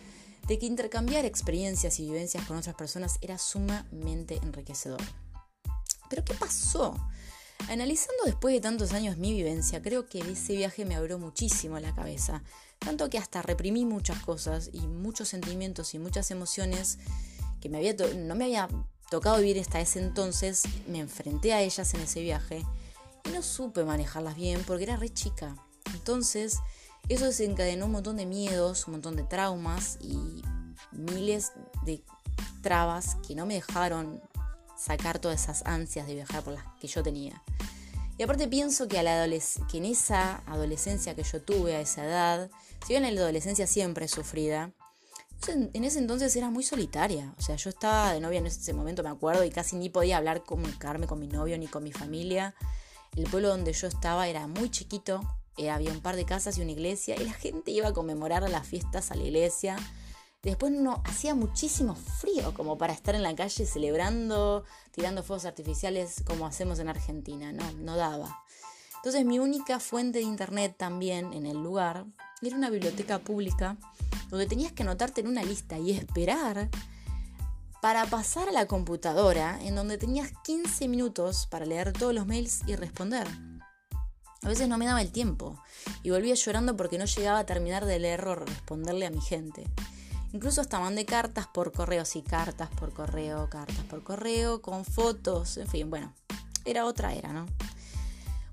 de 0.47 0.59
que 0.59 0.67
intercambiar 0.67 1.25
experiencias 1.25 1.99
y 2.00 2.05
vivencias 2.05 2.45
con 2.47 2.57
otras 2.57 2.75
personas 2.76 3.19
era 3.21 3.38
sumamente 3.38 4.37
enriquecedor. 4.43 5.00
Pero 6.09 6.25
¿qué 6.25 6.35
pasó? 6.35 6.97
Analizando 7.69 8.25
después 8.25 8.55
de 8.55 8.61
tantos 8.61 8.93
años 8.93 9.17
mi 9.17 9.33
vivencia, 9.33 9.83
creo 9.83 10.09
que 10.09 10.21
ese 10.21 10.57
viaje 10.57 10.85
me 10.85 10.97
abrió 10.97 11.19
muchísimo 11.19 11.79
la 11.79 11.95
cabeza, 11.95 12.43
tanto 12.79 13.11
que 13.11 13.19
hasta 13.19 13.43
reprimí 13.43 13.85
muchas 13.85 14.21
cosas 14.21 14.71
y 14.73 14.81
muchos 14.87 15.29
sentimientos 15.29 15.95
y 15.95 15.99
muchas 15.99 16.31
emociones 16.31 16.99
que 17.61 17.69
me 17.69 17.79
había 17.79 17.95
no 18.17 18.35
me 18.35 18.45
había 18.47 18.69
tocado 19.11 19.38
vivir 19.38 19.59
hasta 19.61 19.81
ese 19.81 19.99
entonces, 19.99 20.62
me 20.87 21.00
enfrenté 21.00 21.52
a 21.52 21.61
ellas 21.61 21.93
en 21.95 22.00
ese 22.00 22.23
viaje 22.23 22.64
y 23.25 23.31
no 23.31 23.43
supe 23.43 23.85
manejarlas 23.85 24.37
bien 24.37 24.62
porque 24.67 24.85
era 24.85 24.97
re 24.97 25.12
chica. 25.12 25.57
Entonces, 25.93 26.59
eso 27.09 27.26
desencadenó 27.26 27.87
un 27.87 27.93
montón 27.93 28.17
de 28.17 28.26
miedos, 28.26 28.87
un 28.87 28.93
montón 28.93 29.17
de 29.17 29.25
traumas 29.25 29.99
y 30.00 30.43
miles 30.93 31.52
de 31.85 32.02
trabas 32.62 33.17
que 33.26 33.35
no 33.35 33.47
me 33.47 33.55
dejaron 33.55 34.23
sacar 34.79 35.19
todas 35.19 35.43
esas 35.43 35.67
ansias 35.67 36.07
de 36.07 36.14
viajar 36.14 36.43
por 36.43 36.55
las 36.55 36.64
que 36.81 36.87
yo 36.87 37.02
tenía. 37.02 37.43
Y 38.17 38.23
aparte 38.23 38.49
pienso 38.49 38.87
que, 38.87 38.99
a 38.99 39.02
la 39.02 39.25
en 39.25 39.85
esa 39.85 40.43
adolescencia 40.47 41.14
que 41.14 41.23
yo 41.23 41.43
tuve, 41.43 41.75
a 41.75 41.81
esa 41.81 42.05
edad, 42.05 42.50
si 42.87 42.93
bien 42.93 43.02
la 43.02 43.21
adolescencia 43.21 43.67
siempre 43.67 44.05
es 44.05 44.11
sufrida, 44.11 44.73
en 45.49 45.85
ese 45.85 45.99
entonces 45.99 46.35
era 46.37 46.51
muy 46.51 46.63
solitaria. 46.63 47.35
O 47.39 47.43
sea, 47.43 47.57
yo 47.57 47.71
estaba 47.71 48.13
de 48.13 48.21
novia 48.21 48.39
en 48.39 48.47
ese 48.47 48.73
momento, 48.73 49.03
me 49.03 49.09
acuerdo, 49.09 49.45
y 49.45 49.51
casi 49.51 49.77
ni 49.77 49.89
podía 49.89 50.19
hablar, 50.19 50.45
comunicarme 50.45 51.07
con 51.07 51.19
mi 51.19 51.29
novio 51.29 51.57
ni 51.59 51.67
con 51.67 51.83
mi 51.83 51.93
familia. 51.93 52.55
El 53.17 53.25
pueblo 53.25 53.49
donde 53.49 53.73
yo 53.73 53.87
estaba 53.87 54.29
era 54.29 54.47
muy 54.47 54.71
chiquito, 54.71 55.23
eh, 55.57 55.71
había 55.71 55.93
un 55.93 56.01
par 56.01 56.17
de 56.17 56.25
casas 56.25 56.59
y 56.59 56.63
una 56.63 56.73
iglesia, 56.73 57.17
y 57.21 57.25
la 57.25 57.33
gente 57.33 57.71
iba 57.71 57.89
a 57.89 57.93
conmemorar 57.93 58.49
las 58.49 58.67
fiestas 58.67 59.11
a 59.11 59.15
la 59.15 59.25
iglesia. 59.25 59.77
Después 60.43 60.73
no 60.73 61.03
hacía 61.05 61.35
muchísimo 61.35 61.95
frío 61.95 62.55
como 62.55 62.79
para 62.79 62.93
estar 62.93 63.15
en 63.15 63.23
la 63.23 63.35
calle 63.35 63.67
celebrando, 63.67 64.65
tirando 64.91 65.23
fuegos 65.23 65.45
artificiales 65.45 66.23
como 66.27 66.47
hacemos 66.47 66.79
en 66.79 66.89
Argentina, 66.89 67.53
no, 67.53 67.71
no 67.73 67.97
daba. 67.97 68.43
Entonces 68.97 69.25
mi 69.25 69.39
única 69.39 69.81
fuente 69.81 70.19
de 70.19 70.25
internet 70.25 70.75
también 70.79 71.33
en 71.33 71.47
el 71.47 71.63
lugar 71.63 72.07
era 72.49 72.57
una 72.57 72.71
biblioteca 72.71 73.19
pública 73.19 73.77
donde 74.29 74.47
tenías 74.47 74.73
que 74.73 74.83
anotarte 74.83 75.21
en 75.21 75.29
una 75.29 75.43
lista 75.43 75.79
y 75.79 75.91
esperar 75.91 76.69
para 77.83 78.07
pasar 78.07 78.49
a 78.49 78.53
la 78.53 78.67
computadora 78.67 79.59
en 79.63 79.75
donde 79.75 79.99
tenías 79.99 80.33
15 80.45 80.89
minutos 80.89 81.47
para 81.47 81.67
leer 81.67 81.93
todos 81.93 82.15
los 82.15 82.27
mails 82.27 82.61
y 82.67 82.77
responder. 82.77 83.27
A 84.43 84.49
veces 84.49 84.69
no 84.69 84.79
me 84.79 84.87
daba 84.87 85.03
el 85.03 85.13
tiempo 85.13 85.63
y 86.03 86.11
volvía 86.11 86.35
llorando 86.35 86.77
porque 86.77 86.99
no 86.99 87.05
llegaba 87.05 87.41
a 87.41 87.47
terminar 87.47 87.85
de 87.85 87.99
leer 87.99 88.27
o 88.27 88.35
responderle 88.35 89.07
a 89.07 89.11
mi 89.11 89.21
gente. 89.21 89.67
Incluso 90.33 90.61
hasta 90.61 90.79
mandé 90.79 91.05
cartas 91.05 91.47
por 91.47 91.73
correo, 91.73 92.05
sí, 92.05 92.23
cartas 92.23 92.71
por 92.71 92.93
correo, 92.93 93.51
cartas 93.51 93.85
por 93.89 94.03
correo, 94.03 94.63
con 94.63 94.85
fotos, 94.85 95.57
en 95.57 95.67
fin, 95.67 95.91
bueno, 95.91 96.15
era 96.65 96.87
otra 96.87 97.13
era, 97.15 97.33
¿no? 97.33 97.47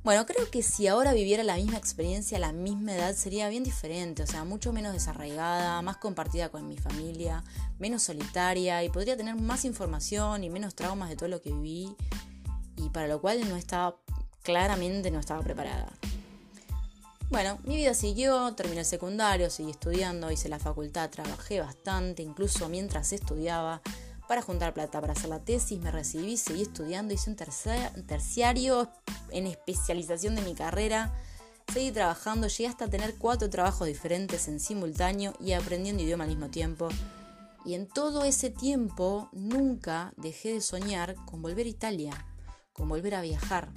Bueno, 0.07 0.25
creo 0.25 0.49
que 0.49 0.63
si 0.63 0.87
ahora 0.87 1.11
viviera 1.11 1.43
la 1.43 1.57
misma 1.57 1.75
experiencia 1.75 2.39
la 2.39 2.53
misma 2.53 2.95
edad 2.95 3.13
sería 3.13 3.49
bien 3.49 3.65
diferente, 3.65 4.23
o 4.23 4.25
sea, 4.25 4.45
mucho 4.45 4.71
menos 4.71 4.93
desarraigada, 4.93 5.81
más 5.81 5.97
compartida 5.97 6.47
con 6.47 6.65
mi 6.65 6.77
familia, 6.77 7.43
menos 7.77 8.03
solitaria 8.03 8.81
y 8.85 8.89
podría 8.89 9.17
tener 9.17 9.35
más 9.35 9.65
información 9.65 10.45
y 10.45 10.49
menos 10.49 10.75
traumas 10.75 11.09
de 11.09 11.17
todo 11.17 11.27
lo 11.27 11.41
que 11.41 11.51
viví 11.51 11.93
y 12.77 12.87
para 12.87 13.07
lo 13.07 13.19
cual 13.19 13.49
no 13.49 13.57
estaba, 13.57 13.97
claramente 14.43 15.11
no 15.11 15.19
estaba 15.19 15.41
preparada. 15.41 15.91
Bueno, 17.29 17.57
mi 17.65 17.75
vida 17.75 17.93
siguió, 17.93 18.53
terminé 18.53 18.79
el 18.79 18.85
secundario, 18.85 19.49
seguí 19.49 19.71
estudiando, 19.71 20.31
hice 20.31 20.47
la 20.47 20.59
facultad, 20.59 21.09
trabajé 21.09 21.59
bastante, 21.59 22.23
incluso 22.23 22.69
mientras 22.69 23.11
estudiaba, 23.11 23.81
para 24.27 24.41
juntar 24.41 24.73
plata 24.73 24.99
para 24.99 25.13
hacer 25.13 25.29
la 25.29 25.39
tesis, 25.39 25.79
me 25.79 25.91
recibí, 25.91 26.37
seguí 26.37 26.63
estudiando, 26.63 27.13
hice 27.13 27.29
un, 27.29 27.35
terciario 27.35 28.89
en 29.31 29.47
especialización 29.47 30.35
de 30.35 30.41
mi 30.41 30.53
carrera, 30.53 31.13
seguí 31.71 31.91
trabajando, 31.91 32.47
llegué 32.47 32.67
hasta 32.67 32.89
tener 32.89 33.15
cuatro 33.15 33.49
trabajos 33.49 33.87
diferentes 33.87 34.47
en 34.47 34.59
simultáneo 34.59 35.33
y 35.39 35.53
aprendiendo 35.53 36.03
idioma 36.03 36.25
al 36.25 36.29
mismo 36.29 36.49
tiempo. 36.49 36.89
Y 37.65 37.73
en 37.73 37.87
todo 37.87 38.23
ese 38.23 38.49
tiempo 38.49 39.29
nunca 39.31 40.13
dejé 40.17 40.53
de 40.53 40.61
soñar 40.61 41.15
con 41.25 41.41
volver 41.41 41.65
a 41.65 41.69
Italia, 41.69 42.25
con 42.73 42.87
volver 42.87 43.15
a 43.15 43.21
viajar, 43.21 43.71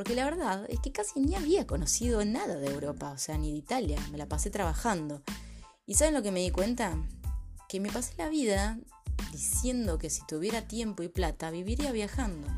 porque 0.00 0.14
la 0.14 0.24
verdad 0.24 0.64
es 0.70 0.80
que 0.80 0.92
casi 0.92 1.20
ni 1.20 1.34
había 1.34 1.66
conocido 1.66 2.24
nada 2.24 2.56
de 2.56 2.68
Europa, 2.68 3.10
o 3.10 3.18
sea, 3.18 3.36
ni 3.36 3.52
de 3.52 3.58
Italia, 3.58 3.98
me 4.10 4.16
la 4.16 4.24
pasé 4.24 4.48
trabajando. 4.48 5.22
¿Y 5.84 5.94
saben 5.94 6.14
lo 6.14 6.22
que 6.22 6.30
me 6.30 6.40
di 6.40 6.50
cuenta? 6.50 6.96
Que 7.68 7.80
me 7.80 7.90
pasé 7.90 8.14
la 8.16 8.30
vida 8.30 8.78
diciendo 9.30 9.98
que 9.98 10.10
si 10.10 10.24
tuviera 10.26 10.66
tiempo 10.66 11.02
y 11.02 11.08
plata 11.08 11.50
viviría 11.50 11.92
viajando, 11.92 12.48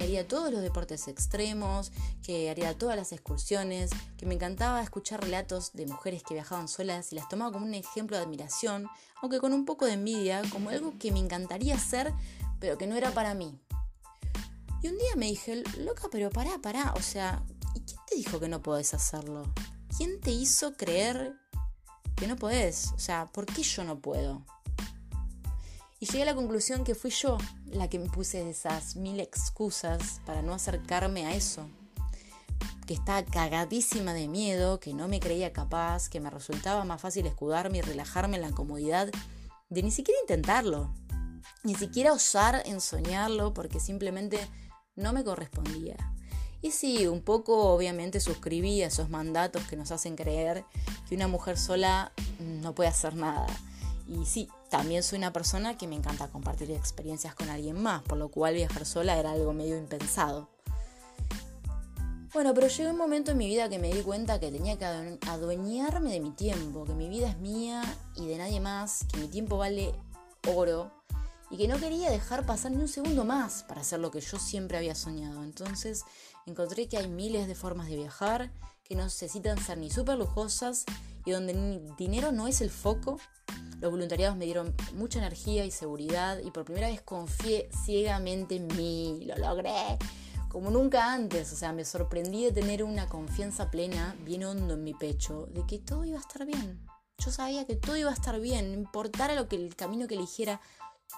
que 0.00 0.04
haría 0.04 0.26
todos 0.26 0.50
los 0.50 0.62
deportes 0.62 1.08
extremos, 1.08 1.92
que 2.22 2.48
haría 2.48 2.76
todas 2.76 2.96
las 2.96 3.12
excursiones, 3.12 3.90
que 4.16 4.24
me 4.24 4.34
encantaba 4.34 4.82
escuchar 4.82 5.22
relatos 5.22 5.72
de 5.74 5.86
mujeres 5.86 6.22
que 6.22 6.34
viajaban 6.34 6.68
solas 6.68 7.12
y 7.12 7.16
las 7.16 7.28
tomaba 7.28 7.52
como 7.52 7.66
un 7.66 7.74
ejemplo 7.74 8.16
de 8.16 8.22
admiración, 8.22 8.88
aunque 9.20 9.40
con 9.40 9.52
un 9.52 9.66
poco 9.66 9.84
de 9.84 9.92
envidia, 9.92 10.42
como 10.50 10.70
algo 10.70 10.94
que 10.98 11.12
me 11.12 11.18
encantaría 11.18 11.74
hacer, 11.74 12.14
pero 12.60 12.78
que 12.78 12.86
no 12.86 12.96
era 12.96 13.10
para 13.10 13.34
mí. 13.34 13.60
Y 14.82 14.88
un 14.88 14.96
día 14.96 15.16
me 15.16 15.26
dije, 15.26 15.62
loca, 15.78 16.08
pero 16.10 16.30
pará, 16.30 16.58
pará, 16.62 16.94
o 16.96 17.02
sea, 17.02 17.44
¿y 17.74 17.80
quién 17.80 18.00
te 18.08 18.16
dijo 18.16 18.40
que 18.40 18.48
no 18.48 18.62
podés 18.62 18.94
hacerlo? 18.94 19.52
¿Quién 19.98 20.18
te 20.20 20.30
hizo 20.30 20.72
creer 20.78 21.34
que 22.16 22.26
no 22.26 22.36
podés? 22.36 22.92
O 22.94 22.98
sea, 22.98 23.26
¿por 23.26 23.44
qué 23.44 23.62
yo 23.62 23.84
no 23.84 24.00
puedo? 24.00 24.46
Y 26.02 26.06
llegué 26.06 26.22
a 26.22 26.26
la 26.26 26.34
conclusión 26.34 26.82
que 26.82 26.94
fui 26.94 27.10
yo 27.10 27.36
la 27.66 27.90
que 27.90 27.98
me 27.98 28.08
puse 28.08 28.48
esas 28.48 28.96
mil 28.96 29.20
excusas 29.20 30.22
para 30.24 30.40
no 30.40 30.54
acercarme 30.54 31.26
a 31.26 31.34
eso. 31.34 31.68
Que 32.86 32.94
estaba 32.94 33.22
cagadísima 33.22 34.14
de 34.14 34.26
miedo, 34.26 34.80
que 34.80 34.94
no 34.94 35.08
me 35.08 35.20
creía 35.20 35.52
capaz, 35.52 36.08
que 36.08 36.18
me 36.18 36.30
resultaba 36.30 36.84
más 36.84 37.02
fácil 37.02 37.26
escudarme 37.26 37.78
y 37.78 37.82
relajarme 37.82 38.36
en 38.36 38.42
la 38.42 38.50
comodidad 38.50 39.10
de 39.68 39.82
ni 39.82 39.90
siquiera 39.90 40.18
intentarlo. 40.22 40.90
Ni 41.64 41.74
siquiera 41.74 42.14
osar 42.14 42.62
en 42.64 42.80
soñarlo 42.80 43.52
porque 43.52 43.78
simplemente 43.78 44.40
no 44.96 45.12
me 45.12 45.22
correspondía. 45.22 45.96
Y 46.62 46.70
sí, 46.70 47.08
un 47.08 47.20
poco 47.20 47.74
obviamente 47.74 48.20
suscribí 48.20 48.82
a 48.82 48.86
esos 48.86 49.10
mandatos 49.10 49.64
que 49.64 49.76
nos 49.76 49.90
hacen 49.90 50.16
creer 50.16 50.64
que 51.10 51.14
una 51.14 51.28
mujer 51.28 51.58
sola 51.58 52.12
no 52.38 52.74
puede 52.74 52.88
hacer 52.88 53.16
nada. 53.16 53.46
Y 54.08 54.24
sí, 54.24 54.48
también 54.70 55.02
soy 55.02 55.18
una 55.18 55.32
persona 55.32 55.76
que 55.76 55.86
me 55.86 55.96
encanta 55.96 56.28
compartir 56.28 56.70
experiencias 56.70 57.34
con 57.34 57.50
alguien 57.50 57.80
más, 57.80 58.02
por 58.02 58.16
lo 58.16 58.28
cual 58.28 58.54
viajar 58.54 58.86
sola 58.86 59.18
era 59.18 59.32
algo 59.32 59.52
medio 59.52 59.76
impensado. 59.76 60.48
Bueno, 62.32 62.54
pero 62.54 62.68
llegó 62.68 62.90
un 62.90 62.96
momento 62.96 63.32
en 63.32 63.38
mi 63.38 63.48
vida 63.48 63.68
que 63.68 63.80
me 63.80 63.92
di 63.92 64.02
cuenta 64.02 64.38
que 64.38 64.52
tenía 64.52 64.78
que 64.78 64.84
adueñarme 64.84 66.12
de 66.12 66.20
mi 66.20 66.30
tiempo, 66.30 66.84
que 66.84 66.94
mi 66.94 67.08
vida 67.08 67.28
es 67.28 67.38
mía 67.38 67.82
y 68.14 68.28
de 68.28 68.38
nadie 68.38 68.60
más, 68.60 69.04
que 69.12 69.18
mi 69.18 69.26
tiempo 69.26 69.58
vale 69.58 69.92
oro 70.46 70.92
y 71.50 71.56
que 71.56 71.66
no 71.66 71.78
quería 71.78 72.08
dejar 72.08 72.46
pasar 72.46 72.70
ni 72.70 72.78
un 72.78 72.86
segundo 72.86 73.24
más 73.24 73.64
para 73.64 73.80
hacer 73.80 73.98
lo 73.98 74.12
que 74.12 74.20
yo 74.20 74.38
siempre 74.38 74.78
había 74.78 74.94
soñado. 74.94 75.42
Entonces 75.42 76.04
encontré 76.46 76.88
que 76.88 76.96
hay 76.96 77.08
miles 77.08 77.48
de 77.48 77.56
formas 77.56 77.88
de 77.88 77.96
viajar 77.96 78.52
que 78.84 78.94
no 78.94 79.02
necesitan 79.02 79.58
ser 79.58 79.78
ni 79.78 79.90
súper 79.90 80.16
lujosas 80.16 80.84
y 81.24 81.32
donde 81.32 81.54
ni 81.54 81.80
dinero 81.98 82.30
no 82.30 82.46
es 82.46 82.60
el 82.60 82.70
foco. 82.70 83.18
Los 83.80 83.90
voluntariados 83.90 84.36
me 84.36 84.44
dieron 84.44 84.74
mucha 84.94 85.18
energía 85.18 85.64
y 85.64 85.70
seguridad 85.70 86.38
y 86.38 86.50
por 86.50 86.64
primera 86.64 86.88
vez 86.88 87.00
confié 87.00 87.68
ciegamente 87.84 88.56
en 88.56 88.66
mí. 88.76 89.22
Lo 89.24 89.36
logré 89.36 89.98
como 90.50 90.70
nunca 90.70 91.12
antes. 91.12 91.52
O 91.52 91.56
sea, 91.56 91.72
me 91.72 91.84
sorprendí 91.84 92.44
de 92.44 92.52
tener 92.52 92.84
una 92.84 93.08
confianza 93.08 93.70
plena, 93.70 94.14
bien 94.24 94.44
hondo 94.44 94.74
en 94.74 94.84
mi 94.84 94.92
pecho, 94.92 95.46
de 95.54 95.64
que 95.66 95.78
todo 95.78 96.04
iba 96.04 96.18
a 96.18 96.20
estar 96.20 96.44
bien. 96.44 96.86
Yo 97.18 97.30
sabía 97.30 97.66
que 97.66 97.76
todo 97.76 97.96
iba 97.96 98.10
a 98.10 98.14
estar 98.14 98.38
bien, 98.40 98.72
no 98.72 98.78
importara 98.78 99.34
lo 99.34 99.48
que 99.48 99.56
el 99.56 99.76
camino 99.76 100.06
que 100.06 100.14
eligiera, 100.14 100.60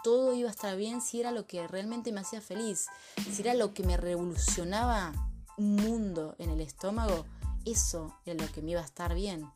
todo 0.02 0.34
iba 0.34 0.48
a 0.48 0.52
estar 0.52 0.76
bien 0.76 1.00
si 1.00 1.20
era 1.20 1.30
lo 1.30 1.46
que 1.46 1.66
realmente 1.68 2.12
me 2.12 2.20
hacía 2.20 2.40
feliz, 2.40 2.86
si 3.30 3.42
era 3.42 3.54
lo 3.54 3.72
que 3.72 3.84
me 3.84 3.96
revolucionaba 3.96 5.12
un 5.58 5.76
mundo 5.76 6.34
en 6.38 6.50
el 6.50 6.60
estómago, 6.60 7.24
eso 7.64 8.16
era 8.24 8.44
lo 8.44 8.50
que 8.52 8.62
me 8.62 8.72
iba 8.72 8.80
a 8.80 8.84
estar 8.84 9.14
bien. 9.14 9.48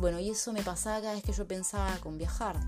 Bueno, 0.00 0.18
y 0.18 0.30
eso 0.30 0.54
me 0.54 0.62
pasaba 0.62 1.02
cada 1.02 1.12
vez 1.12 1.22
que 1.22 1.34
yo 1.34 1.46
pensaba 1.46 1.94
con 1.98 2.16
viajar. 2.16 2.58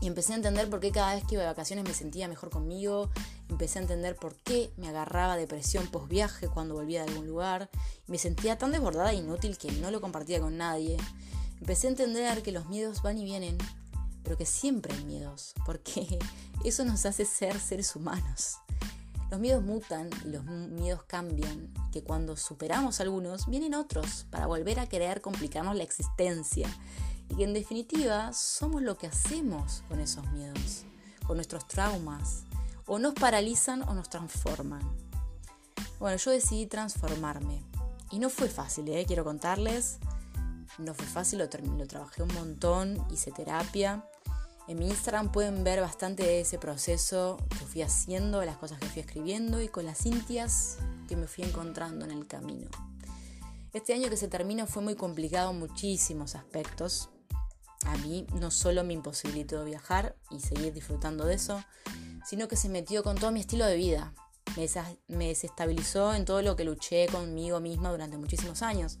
Y 0.00 0.06
empecé 0.06 0.34
a 0.34 0.36
entender 0.36 0.70
por 0.70 0.78
qué 0.78 0.92
cada 0.92 1.16
vez 1.16 1.24
que 1.24 1.34
iba 1.34 1.42
de 1.42 1.48
vacaciones 1.48 1.84
me 1.84 1.94
sentía 1.94 2.28
mejor 2.28 2.48
conmigo. 2.48 3.10
Empecé 3.48 3.80
a 3.80 3.82
entender 3.82 4.14
por 4.14 4.36
qué 4.36 4.70
me 4.76 4.88
agarraba 4.88 5.36
depresión 5.36 5.88
post 5.88 6.06
viaje 6.06 6.46
cuando 6.46 6.74
volvía 6.74 7.02
de 7.02 7.10
algún 7.10 7.26
lugar. 7.26 7.68
Me 8.06 8.18
sentía 8.18 8.56
tan 8.56 8.70
desbordada 8.70 9.10
e 9.10 9.16
inútil 9.16 9.58
que 9.58 9.72
no 9.72 9.90
lo 9.90 10.00
compartía 10.00 10.38
con 10.38 10.56
nadie. 10.56 10.96
Empecé 11.58 11.88
a 11.88 11.90
entender 11.90 12.40
que 12.44 12.52
los 12.52 12.66
miedos 12.66 13.02
van 13.02 13.18
y 13.18 13.24
vienen, 13.24 13.58
pero 14.22 14.36
que 14.36 14.46
siempre 14.46 14.94
hay 14.94 15.04
miedos, 15.04 15.54
porque 15.64 16.20
eso 16.64 16.84
nos 16.84 17.04
hace 17.04 17.24
ser 17.24 17.58
seres 17.58 17.96
humanos. 17.96 18.58
Los 19.30 19.40
miedos 19.40 19.62
mutan 19.62 20.08
y 20.24 20.28
los 20.28 20.44
miedos 20.44 21.02
cambian, 21.04 21.72
que 21.92 22.02
cuando 22.04 22.36
superamos 22.36 23.00
algunos, 23.00 23.46
vienen 23.46 23.74
otros 23.74 24.26
para 24.30 24.46
volver 24.46 24.78
a 24.78 24.88
querer 24.88 25.20
complicarnos 25.20 25.74
la 25.74 25.82
existencia 25.82 26.68
y 27.28 27.36
que 27.36 27.44
en 27.44 27.52
definitiva 27.52 28.32
somos 28.32 28.82
lo 28.82 28.96
que 28.96 29.08
hacemos 29.08 29.82
con 29.88 29.98
esos 29.98 30.30
miedos, 30.32 30.84
con 31.26 31.36
nuestros 31.36 31.66
traumas, 31.66 32.44
o 32.86 33.00
nos 33.00 33.14
paralizan 33.14 33.82
o 33.82 33.94
nos 33.94 34.08
transforman. 34.08 34.82
Bueno, 35.98 36.16
yo 36.18 36.30
decidí 36.30 36.66
transformarme 36.66 37.62
y 38.10 38.18
no 38.18 38.30
fue 38.30 38.48
fácil, 38.48 38.88
¿eh? 38.88 39.04
quiero 39.06 39.24
contarles. 39.24 39.98
No 40.78 40.94
fue 40.94 41.06
fácil, 41.06 41.38
lo, 41.38 41.48
lo 41.76 41.86
trabajé 41.86 42.22
un 42.22 42.34
montón, 42.34 43.04
hice 43.10 43.32
terapia. 43.32 44.04
En 44.68 44.78
mi 44.78 44.88
Instagram 44.88 45.30
pueden 45.30 45.64
ver 45.64 45.80
bastante 45.80 46.24
de 46.24 46.40
ese 46.40 46.58
proceso 46.58 47.38
que 47.50 47.66
fui 47.66 47.82
haciendo, 47.82 48.44
las 48.44 48.56
cosas 48.56 48.78
que 48.78 48.86
fui 48.86 49.00
escribiendo 49.00 49.62
y 49.62 49.68
con 49.68 49.86
las 49.86 49.98
cintias 49.98 50.78
que 51.08 51.16
me 51.16 51.26
fui 51.26 51.44
encontrando 51.44 52.04
en 52.04 52.10
el 52.10 52.26
camino. 52.26 52.68
Este 53.72 53.94
año 53.94 54.08
que 54.08 54.16
se 54.16 54.28
termina 54.28 54.66
fue 54.66 54.82
muy 54.82 54.96
complicado 54.96 55.50
en 55.50 55.58
muchísimos 55.58 56.34
aspectos 56.34 57.10
a 57.84 57.96
mí 57.98 58.26
no 58.34 58.50
solo 58.50 58.84
me 58.84 58.94
imposibilitó 58.94 59.64
viajar 59.64 60.16
y 60.30 60.40
seguir 60.40 60.72
disfrutando 60.72 61.24
de 61.24 61.34
eso, 61.34 61.62
sino 62.24 62.48
que 62.48 62.56
se 62.56 62.68
metió 62.68 63.02
con 63.02 63.16
todo 63.16 63.30
mi 63.32 63.40
estilo 63.40 63.66
de 63.66 63.76
vida. 63.76 64.12
Me, 65.08 65.26
desestabilizó 65.28 66.14
en 66.14 66.24
todo 66.24 66.40
lo 66.40 66.56
que 66.56 66.64
luché 66.64 67.06
conmigo 67.08 67.60
misma 67.60 67.90
durante 67.90 68.16
muchísimos 68.16 68.62
años. 68.62 68.98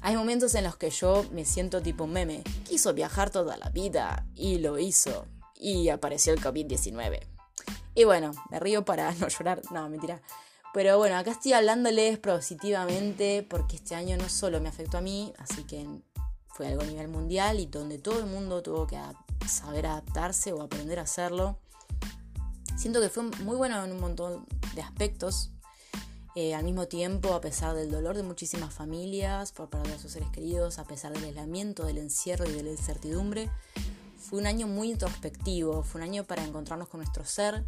Hay 0.00 0.16
momentos 0.16 0.54
en 0.54 0.64
los 0.64 0.76
que 0.76 0.90
yo 0.90 1.24
me 1.32 1.44
siento 1.44 1.82
tipo 1.82 2.06
meme. 2.06 2.42
Quiso 2.68 2.92
viajar 2.94 3.30
toda 3.30 3.56
la 3.56 3.70
vida 3.70 4.26
y 4.34 4.58
lo 4.58 4.78
hizo. 4.78 5.26
Y 5.54 5.88
apareció 5.90 6.32
el 6.32 6.40
COVID-19. 6.40 7.20
Y 7.94 8.04
bueno, 8.04 8.32
me 8.50 8.58
río 8.58 8.84
para 8.84 9.12
no 9.20 9.28
llorar. 9.28 9.62
No, 9.70 9.88
mentira. 9.88 10.20
Pero 10.72 10.96
bueno, 10.96 11.16
acá 11.16 11.32
estoy 11.32 11.52
hablándoles 11.52 12.18
positivamente 12.18 13.46
porque 13.48 13.76
este 13.76 13.94
año 13.94 14.16
no 14.16 14.28
solo 14.28 14.58
me 14.60 14.70
afectó 14.70 14.98
a 14.98 15.02
mí, 15.02 15.32
así 15.38 15.64
que 15.64 15.86
fue 16.48 16.66
algo 16.66 16.82
a 16.82 16.86
nivel 16.86 17.08
mundial 17.08 17.60
y 17.60 17.66
donde 17.66 17.98
todo 17.98 18.20
el 18.20 18.26
mundo 18.26 18.62
tuvo 18.62 18.86
que 18.86 18.98
saber 19.46 19.86
adaptarse 19.86 20.52
o 20.52 20.62
aprender 20.62 20.98
a 20.98 21.02
hacerlo. 21.02 21.58
Siento 22.76 23.00
que 23.00 23.10
fue 23.10 23.24
muy 23.44 23.56
bueno 23.56 23.84
en 23.84 23.92
un 23.92 24.00
montón 24.00 24.46
de 24.74 24.80
aspectos. 24.80 25.50
Eh, 26.34 26.54
al 26.54 26.64
mismo 26.64 26.88
tiempo, 26.88 27.34
a 27.34 27.40
pesar 27.40 27.74
del 27.74 27.90
dolor 27.90 28.16
de 28.16 28.22
muchísimas 28.22 28.72
familias 28.72 29.52
por 29.52 29.68
perder 29.68 29.94
a 29.94 29.98
sus 29.98 30.12
seres 30.12 30.30
queridos, 30.30 30.78
a 30.78 30.84
pesar 30.84 31.12
del 31.12 31.24
aislamiento, 31.24 31.84
del 31.84 31.98
encierro 31.98 32.48
y 32.48 32.52
de 32.52 32.62
la 32.62 32.70
incertidumbre, 32.70 33.50
fue 34.16 34.38
un 34.38 34.46
año 34.46 34.66
muy 34.66 34.90
introspectivo, 34.92 35.82
fue 35.82 36.00
un 36.00 36.08
año 36.08 36.24
para 36.24 36.44
encontrarnos 36.44 36.88
con 36.88 37.00
nuestro 37.00 37.24
ser, 37.24 37.62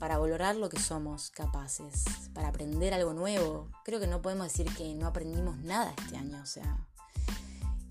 para 0.00 0.18
valorar 0.18 0.56
lo 0.56 0.68
que 0.68 0.80
somos 0.80 1.30
capaces, 1.30 2.04
para 2.34 2.48
aprender 2.48 2.94
algo 2.94 3.12
nuevo. 3.12 3.68
Creo 3.84 4.00
que 4.00 4.08
no 4.08 4.20
podemos 4.22 4.46
decir 4.46 4.66
que 4.74 4.92
no 4.94 5.06
aprendimos 5.06 5.58
nada 5.58 5.94
este 5.96 6.16
año, 6.16 6.40
o 6.42 6.46
sea, 6.46 6.86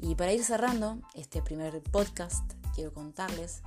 y 0.01 0.15
para 0.15 0.33
ir 0.33 0.43
cerrando 0.43 0.99
este 1.13 1.41
primer 1.41 1.81
podcast, 1.83 2.53
quiero 2.73 2.93
contarles 2.93 3.61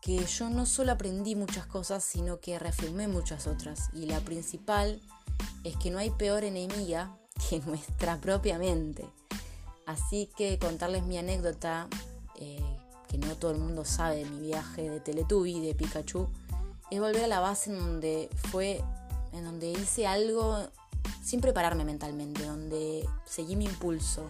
que 0.00 0.24
yo 0.24 0.48
no 0.50 0.66
solo 0.66 0.92
aprendí 0.92 1.34
muchas 1.34 1.66
cosas, 1.66 2.04
sino 2.04 2.38
que 2.40 2.58
reafirmé 2.58 3.08
muchas 3.08 3.48
otras. 3.48 3.90
Y 3.92 4.06
la 4.06 4.20
principal 4.20 5.00
es 5.68 5.76
que 5.76 5.90
no 5.90 5.98
hay 5.98 6.10
peor 6.10 6.44
enemiga 6.44 7.16
que 7.48 7.60
nuestra 7.66 8.20
propia 8.20 8.58
mente. 8.58 9.04
Así 9.86 10.28
que 10.36 10.58
contarles 10.58 11.04
mi 11.04 11.16
anécdota, 11.16 11.88
eh, 12.36 12.62
que 13.08 13.18
no 13.18 13.36
todo 13.36 13.52
el 13.52 13.58
mundo 13.58 13.84
sabe 13.84 14.16
de 14.16 14.24
mi 14.26 14.40
viaje 14.40 14.90
de 14.90 15.00
Teletubby, 15.00 15.60
de 15.60 15.74
Pikachu, 15.74 16.28
es 16.90 17.00
volver 17.00 17.24
a 17.24 17.28
la 17.28 17.40
base 17.40 17.70
en 17.70 17.78
donde 17.78 18.28
fue, 18.50 18.82
en 19.32 19.44
donde 19.44 19.70
hice 19.70 20.06
algo 20.06 20.68
sin 21.22 21.40
prepararme 21.40 21.84
mentalmente, 21.84 22.44
donde 22.44 23.08
seguí 23.24 23.56
mi 23.56 23.64
impulso, 23.64 24.28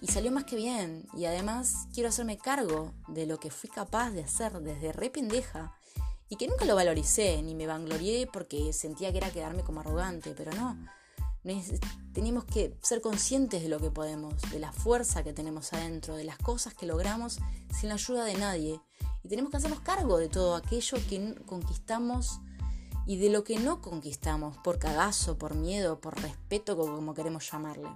y 0.00 0.06
salió 0.06 0.32
más 0.32 0.44
que 0.44 0.56
bien. 0.56 1.06
Y 1.14 1.26
además 1.26 1.88
quiero 1.92 2.08
hacerme 2.08 2.38
cargo 2.38 2.92
de 3.08 3.26
lo 3.26 3.38
que 3.38 3.50
fui 3.50 3.68
capaz 3.68 4.10
de 4.10 4.24
hacer 4.24 4.52
desde 4.60 4.92
re 4.92 5.10
pendeja. 5.10 5.74
Y 6.30 6.36
que 6.36 6.46
nunca 6.46 6.64
lo 6.64 6.76
valoricé, 6.76 7.42
ni 7.42 7.54
me 7.54 7.66
vanglorié 7.66 8.26
porque 8.26 8.72
sentía 8.72 9.10
que 9.10 9.18
era 9.18 9.30
quedarme 9.30 9.64
como 9.64 9.80
arrogante, 9.80 10.32
pero 10.34 10.52
no. 10.52 10.78
Tenemos 12.12 12.44
que 12.44 12.76
ser 12.82 13.00
conscientes 13.00 13.62
de 13.62 13.68
lo 13.68 13.80
que 13.80 13.90
podemos, 13.90 14.34
de 14.50 14.60
la 14.60 14.72
fuerza 14.72 15.24
que 15.24 15.32
tenemos 15.32 15.72
adentro, 15.72 16.14
de 16.14 16.24
las 16.24 16.38
cosas 16.38 16.72
que 16.72 16.86
logramos 16.86 17.38
sin 17.78 17.88
la 17.88 17.96
ayuda 17.96 18.24
de 18.24 18.34
nadie. 18.34 18.80
Y 19.24 19.28
tenemos 19.28 19.50
que 19.50 19.56
hacernos 19.56 19.80
cargo 19.80 20.18
de 20.18 20.28
todo 20.28 20.54
aquello 20.54 20.98
que 21.08 21.34
conquistamos 21.46 22.40
y 23.06 23.16
de 23.16 23.30
lo 23.30 23.42
que 23.42 23.58
no 23.58 23.80
conquistamos, 23.80 24.56
por 24.58 24.78
cagazo, 24.78 25.36
por 25.36 25.56
miedo, 25.56 26.00
por 26.00 26.20
respeto, 26.20 26.76
como 26.76 27.12
queremos 27.12 27.50
llamarle. 27.50 27.88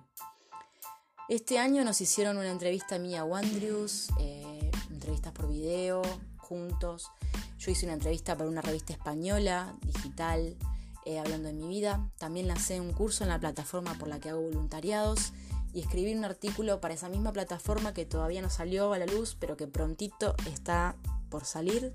Este 1.28 1.58
año 1.58 1.84
nos 1.84 2.00
hicieron 2.00 2.36
una 2.36 2.50
entrevista 2.50 2.98
mía 2.98 3.20
a 3.20 3.24
Wandrius, 3.24 4.08
eh, 4.18 4.70
entrevistas 4.90 5.32
por 5.32 5.48
video, 5.48 6.02
juntos. 6.44 7.10
Yo 7.58 7.70
hice 7.70 7.86
una 7.86 7.94
entrevista 7.94 8.36
para 8.36 8.48
una 8.48 8.62
revista 8.62 8.92
española, 8.92 9.74
digital, 9.82 10.56
eh, 11.04 11.18
hablando 11.18 11.48
de 11.48 11.54
mi 11.54 11.66
vida. 11.68 12.08
También 12.18 12.46
lancé 12.46 12.80
un 12.80 12.92
curso 12.92 13.24
en 13.24 13.30
la 13.30 13.40
plataforma 13.40 13.94
por 13.94 14.08
la 14.08 14.20
que 14.20 14.30
hago 14.30 14.42
voluntariados 14.42 15.32
y 15.72 15.80
escribí 15.80 16.14
un 16.14 16.24
artículo 16.24 16.80
para 16.80 16.94
esa 16.94 17.08
misma 17.08 17.32
plataforma 17.32 17.92
que 17.92 18.06
todavía 18.06 18.42
no 18.42 18.50
salió 18.50 18.92
a 18.92 18.98
la 18.98 19.06
luz, 19.06 19.36
pero 19.38 19.56
que 19.56 19.66
prontito 19.66 20.36
está 20.46 20.94
por 21.30 21.44
salir 21.44 21.94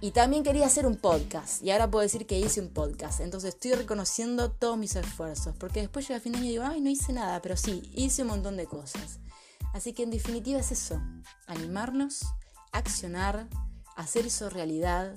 y 0.00 0.10
también 0.10 0.42
quería 0.42 0.66
hacer 0.66 0.86
un 0.86 0.96
podcast. 0.96 1.62
Y 1.62 1.70
ahora 1.70 1.90
puedo 1.90 2.02
decir 2.02 2.26
que 2.26 2.38
hice 2.38 2.60
un 2.60 2.68
podcast. 2.68 3.20
Entonces 3.20 3.54
estoy 3.54 3.72
reconociendo 3.72 4.50
todos 4.50 4.76
mis 4.76 4.94
esfuerzos. 4.94 5.56
Porque 5.58 5.80
después 5.80 6.06
llega 6.06 6.18
a 6.18 6.20
fin 6.20 6.32
de 6.32 6.38
año 6.38 6.46
y 6.46 6.50
digo, 6.50 6.64
ay, 6.64 6.80
no 6.80 6.90
hice 6.90 7.12
nada. 7.12 7.40
Pero 7.40 7.56
sí, 7.56 7.90
hice 7.94 8.22
un 8.22 8.28
montón 8.28 8.56
de 8.56 8.66
cosas. 8.66 9.20
Así 9.72 9.94
que 9.94 10.02
en 10.02 10.10
definitiva 10.10 10.60
es 10.60 10.70
eso. 10.70 11.00
Animarnos, 11.46 12.26
accionar, 12.78 13.48
hacer 13.96 14.26
eso 14.26 14.50
realidad 14.50 15.14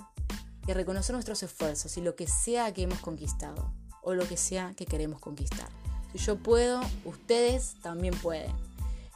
y 0.67 0.73
reconocer 0.73 1.13
nuestros 1.13 1.41
esfuerzos 1.43 1.97
y 1.97 2.01
lo 2.01 2.15
que 2.15 2.27
sea 2.27 2.73
que 2.73 2.83
hemos 2.83 2.99
conquistado. 2.99 3.73
O 4.01 4.13
lo 4.13 4.27
que 4.27 4.37
sea 4.37 4.73
que 4.75 4.85
queremos 4.85 5.19
conquistar. 5.19 5.67
Si 6.11 6.19
yo 6.19 6.37
puedo, 6.37 6.81
ustedes 7.05 7.75
también 7.81 8.15
pueden. 8.15 8.51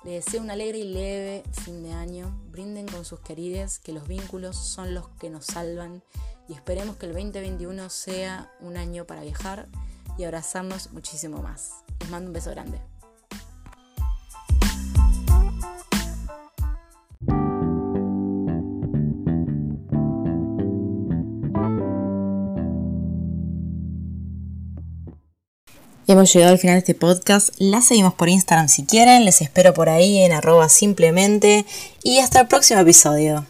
Les 0.03 0.25
deseo 0.25 0.41
un 0.41 0.51
alegre 0.51 0.79
y 0.79 0.83
leve 0.83 1.43
fin 1.63 1.81
de 1.81 1.93
año. 1.93 2.29
Brinden 2.51 2.87
con 2.87 3.05
sus 3.05 3.21
queridas, 3.21 3.79
que 3.79 3.93
los 3.93 4.07
vínculos 4.07 4.57
son 4.57 4.93
los 4.93 5.07
que 5.19 5.29
nos 5.29 5.45
salvan. 5.45 6.03
Y 6.49 6.53
esperemos 6.53 6.97
que 6.97 7.05
el 7.05 7.13
2021 7.13 7.89
sea 7.89 8.51
un 8.59 8.75
año 8.75 9.05
para 9.05 9.21
viajar 9.21 9.69
y 10.17 10.25
abrazarnos 10.25 10.91
muchísimo 10.91 11.41
más. 11.41 11.71
Les 12.01 12.09
mando 12.09 12.27
un 12.27 12.33
beso 12.33 12.51
grande. 12.51 12.92
Hemos 26.13 26.31
llegado 26.31 26.51
al 26.51 26.59
final 26.59 26.75
de 26.75 26.79
este 26.81 26.93
podcast. 26.93 27.55
La 27.57 27.81
seguimos 27.81 28.13
por 28.13 28.29
Instagram 28.29 28.69
si 28.69 28.85
quieren. 28.85 29.25
Les 29.25 29.41
espero 29.41 29.73
por 29.73 29.89
ahí 29.89 30.19
en 30.19 30.31
arroba 30.31 30.69
simplemente. 30.69 31.65
Y 32.03 32.19
hasta 32.19 32.41
el 32.41 32.47
próximo 32.47 32.81
episodio. 32.81 33.47